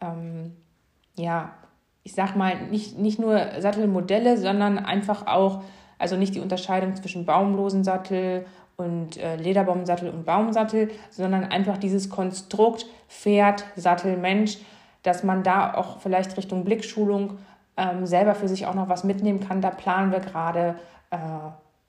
[0.00, 0.56] ähm,
[1.16, 1.52] ja,
[2.02, 5.62] ich sag mal, nicht, nicht nur Sattelmodelle, sondern einfach auch,
[5.98, 8.46] also nicht die Unterscheidung zwischen baumlosen Sattel
[8.78, 14.58] und äh, Lederbaumsattel und Baumsattel, sondern einfach dieses Konstrukt Pferd, Sattel, Mensch,
[15.02, 17.38] dass man da auch vielleicht Richtung Blickschulung
[17.76, 19.60] ähm, selber für sich auch noch was mitnehmen kann.
[19.60, 20.76] Da planen wir gerade
[21.10, 21.16] äh,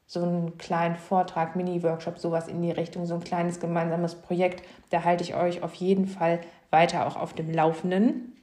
[0.08, 4.64] so einen kleinen Vortrag, Mini-Workshop, sowas in die Richtung, so ein kleines gemeinsames Projekt.
[4.90, 6.40] Da halte ich euch auf jeden Fall
[6.72, 8.34] weiter auch auf dem Laufenden.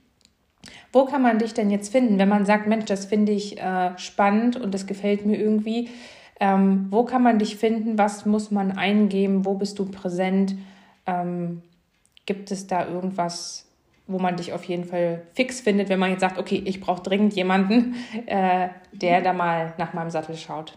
[0.93, 3.99] Wo kann man dich denn jetzt finden, wenn man sagt, Mensch, das finde ich äh,
[3.99, 5.91] spannend und das gefällt mir irgendwie?
[6.39, 7.99] Ähm, wo kann man dich finden?
[7.99, 9.45] Was muss man eingeben?
[9.45, 10.55] Wo bist du präsent?
[11.07, 11.63] Ähm,
[12.27, 13.67] gibt es da irgendwas,
[14.07, 17.03] wo man dich auf jeden Fall fix findet, wenn man jetzt sagt, okay, ich brauche
[17.03, 17.95] dringend jemanden,
[18.27, 20.77] äh, der da mal nach meinem Sattel schaut?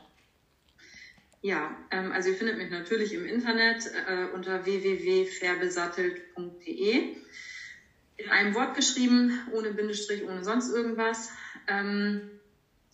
[1.42, 7.16] Ja, ähm, also ihr findet mich natürlich im Internet äh, unter www.fairbesattelt.de.
[8.18, 11.32] In einem Wort geschrieben, ohne Bindestrich, ohne sonst irgendwas.
[11.68, 12.39] Ähm,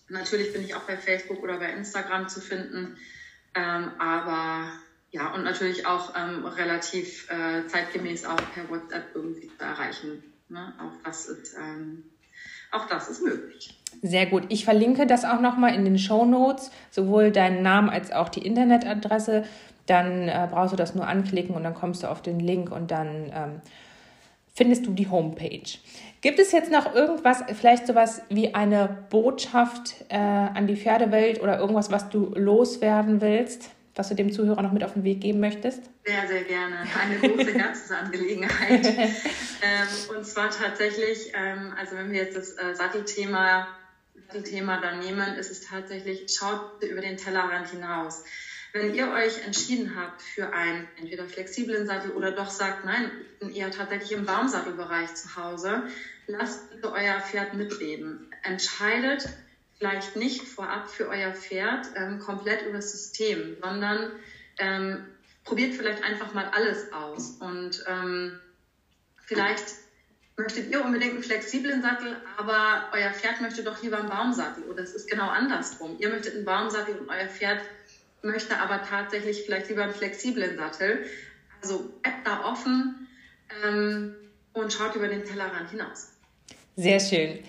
[0.09, 2.97] Natürlich bin ich auch bei Facebook oder bei Instagram zu finden.
[3.55, 4.71] Ähm, aber
[5.11, 10.23] ja, und natürlich auch ähm, relativ äh, zeitgemäß auch per WhatsApp irgendwie zu erreichen.
[10.49, 10.73] Ne?
[10.77, 12.03] Auch, das ist, ähm,
[12.71, 13.79] auch das ist möglich.
[14.01, 14.43] Sehr gut.
[14.49, 18.45] Ich verlinke das auch nochmal in den Show Notes, sowohl deinen Namen als auch die
[18.45, 19.45] Internetadresse.
[19.85, 22.91] Dann äh, brauchst du das nur anklicken und dann kommst du auf den Link und
[22.91, 23.61] dann ähm,
[24.55, 25.77] findest du die Homepage.
[26.21, 31.59] Gibt es jetzt noch irgendwas, vielleicht sowas wie eine Botschaft äh, an die Pferdewelt oder
[31.59, 35.39] irgendwas, was du loswerden willst, was du dem Zuhörer noch mit auf den Weg geben
[35.39, 35.83] möchtest?
[36.03, 36.77] Sehr, sehr gerne.
[36.99, 38.87] Eine große Herzensangelegenheit.
[38.87, 43.67] ähm, und zwar tatsächlich, ähm, also wenn wir jetzt das äh, Sattelthema,
[44.27, 48.23] Sattelthema dann nehmen, ist es tatsächlich, schaut über den Tellerrand hinaus.
[48.75, 53.39] Wenn ihr euch entschieden habt für einen entweder flexiblen Sattel oder doch sagt, nein, ich
[53.39, 55.83] bin eher tatsächlich im Baumsattelbereich zu Hause,
[56.27, 58.29] lasst bitte euer Pferd mitreden.
[58.43, 59.29] Entscheidet
[59.77, 64.11] vielleicht nicht vorab für euer Pferd ähm, komplett über das System, sondern
[64.57, 65.05] ähm,
[65.45, 67.29] probiert vielleicht einfach mal alles aus.
[67.39, 68.37] Und ähm,
[69.25, 69.75] vielleicht
[70.35, 74.63] möchtet ihr unbedingt einen flexiblen Sattel, aber euer Pferd möchte doch lieber einen Baumsattel.
[74.65, 75.95] Oder es ist genau andersrum.
[75.97, 77.61] Ihr möchtet einen Baumsattel und euer Pferd
[78.25, 81.05] möchte aber tatsächlich vielleicht lieber einen flexiblen Sattel.
[81.61, 83.07] Also bleibt da offen
[83.65, 84.15] ähm,
[84.53, 86.11] und schaut über den Tellerrand hinaus.
[86.75, 87.39] Sehr schön.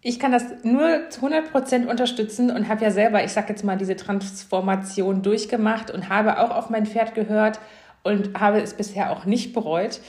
[0.00, 3.76] Ich kann das nur zu 100% unterstützen und habe ja selber, ich sage jetzt mal,
[3.76, 7.60] diese Transformation durchgemacht und habe auch auf mein Pferd gehört
[8.04, 10.00] und habe es bisher auch nicht bereut.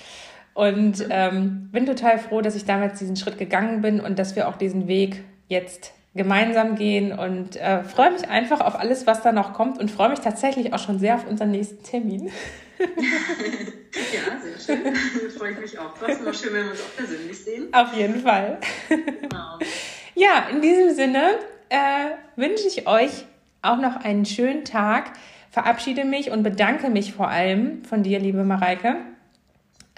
[0.54, 4.48] Und ähm, bin total froh, dass ich damals diesen Schritt gegangen bin und dass wir
[4.48, 9.32] auch diesen Weg jetzt gemeinsam gehen und äh, freue mich einfach auf alles, was da
[9.32, 12.32] noch kommt und freue mich tatsächlich auch schon sehr auf unseren nächsten Termin.
[12.80, 14.96] ja, sehr schön.
[15.38, 15.94] freue ich mich auch.
[15.98, 17.68] Trotzdem auch schön, wenn wir uns auch persönlich sehen.
[17.74, 18.60] Auf jeden Fall.
[18.90, 19.60] Genau.
[20.16, 21.36] Ja, in diesem Sinne
[21.70, 23.26] äh, wünsche ich euch
[23.62, 25.14] auch noch einen schönen Tag,
[25.50, 28.98] verabschiede mich und bedanke mich vor allem von dir, liebe Mareike.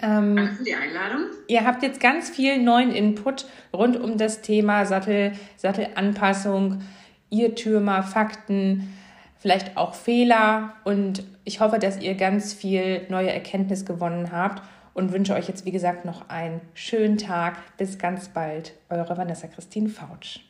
[0.02, 1.26] Ähm, Danke für die Einladung.
[1.46, 6.82] Ihr habt jetzt ganz viel neuen Input rund um das Thema Sattel, Sattelanpassung,
[7.30, 8.92] Irrtümer, Fakten,
[9.38, 10.74] vielleicht auch Fehler.
[10.84, 15.64] Und ich hoffe, dass ihr ganz viel neue Erkenntnis gewonnen habt und wünsche euch jetzt,
[15.64, 17.56] wie gesagt, noch einen schönen Tag.
[17.76, 18.74] Bis ganz bald.
[18.90, 20.40] Eure Vanessa Christine Fautsch.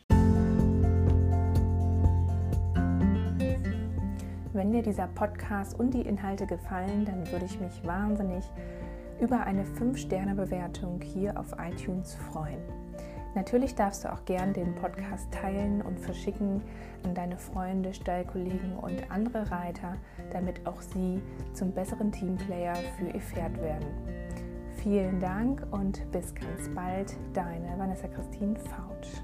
[4.55, 8.45] Wenn dir dieser Podcast und die Inhalte gefallen, dann würde ich mich wahnsinnig
[9.23, 12.61] über eine 5-Sterne-Bewertung hier auf iTunes freuen.
[13.35, 16.61] Natürlich darfst du auch gern den Podcast teilen und verschicken
[17.05, 19.95] an deine Freunde, Stallkollegen und andere Reiter,
[20.33, 21.23] damit auch sie
[21.55, 23.87] zum besseren Teamplayer für ihr Pferd werden.
[24.83, 29.23] Vielen Dank und bis ganz bald, deine Vanessa Christine Fautsch.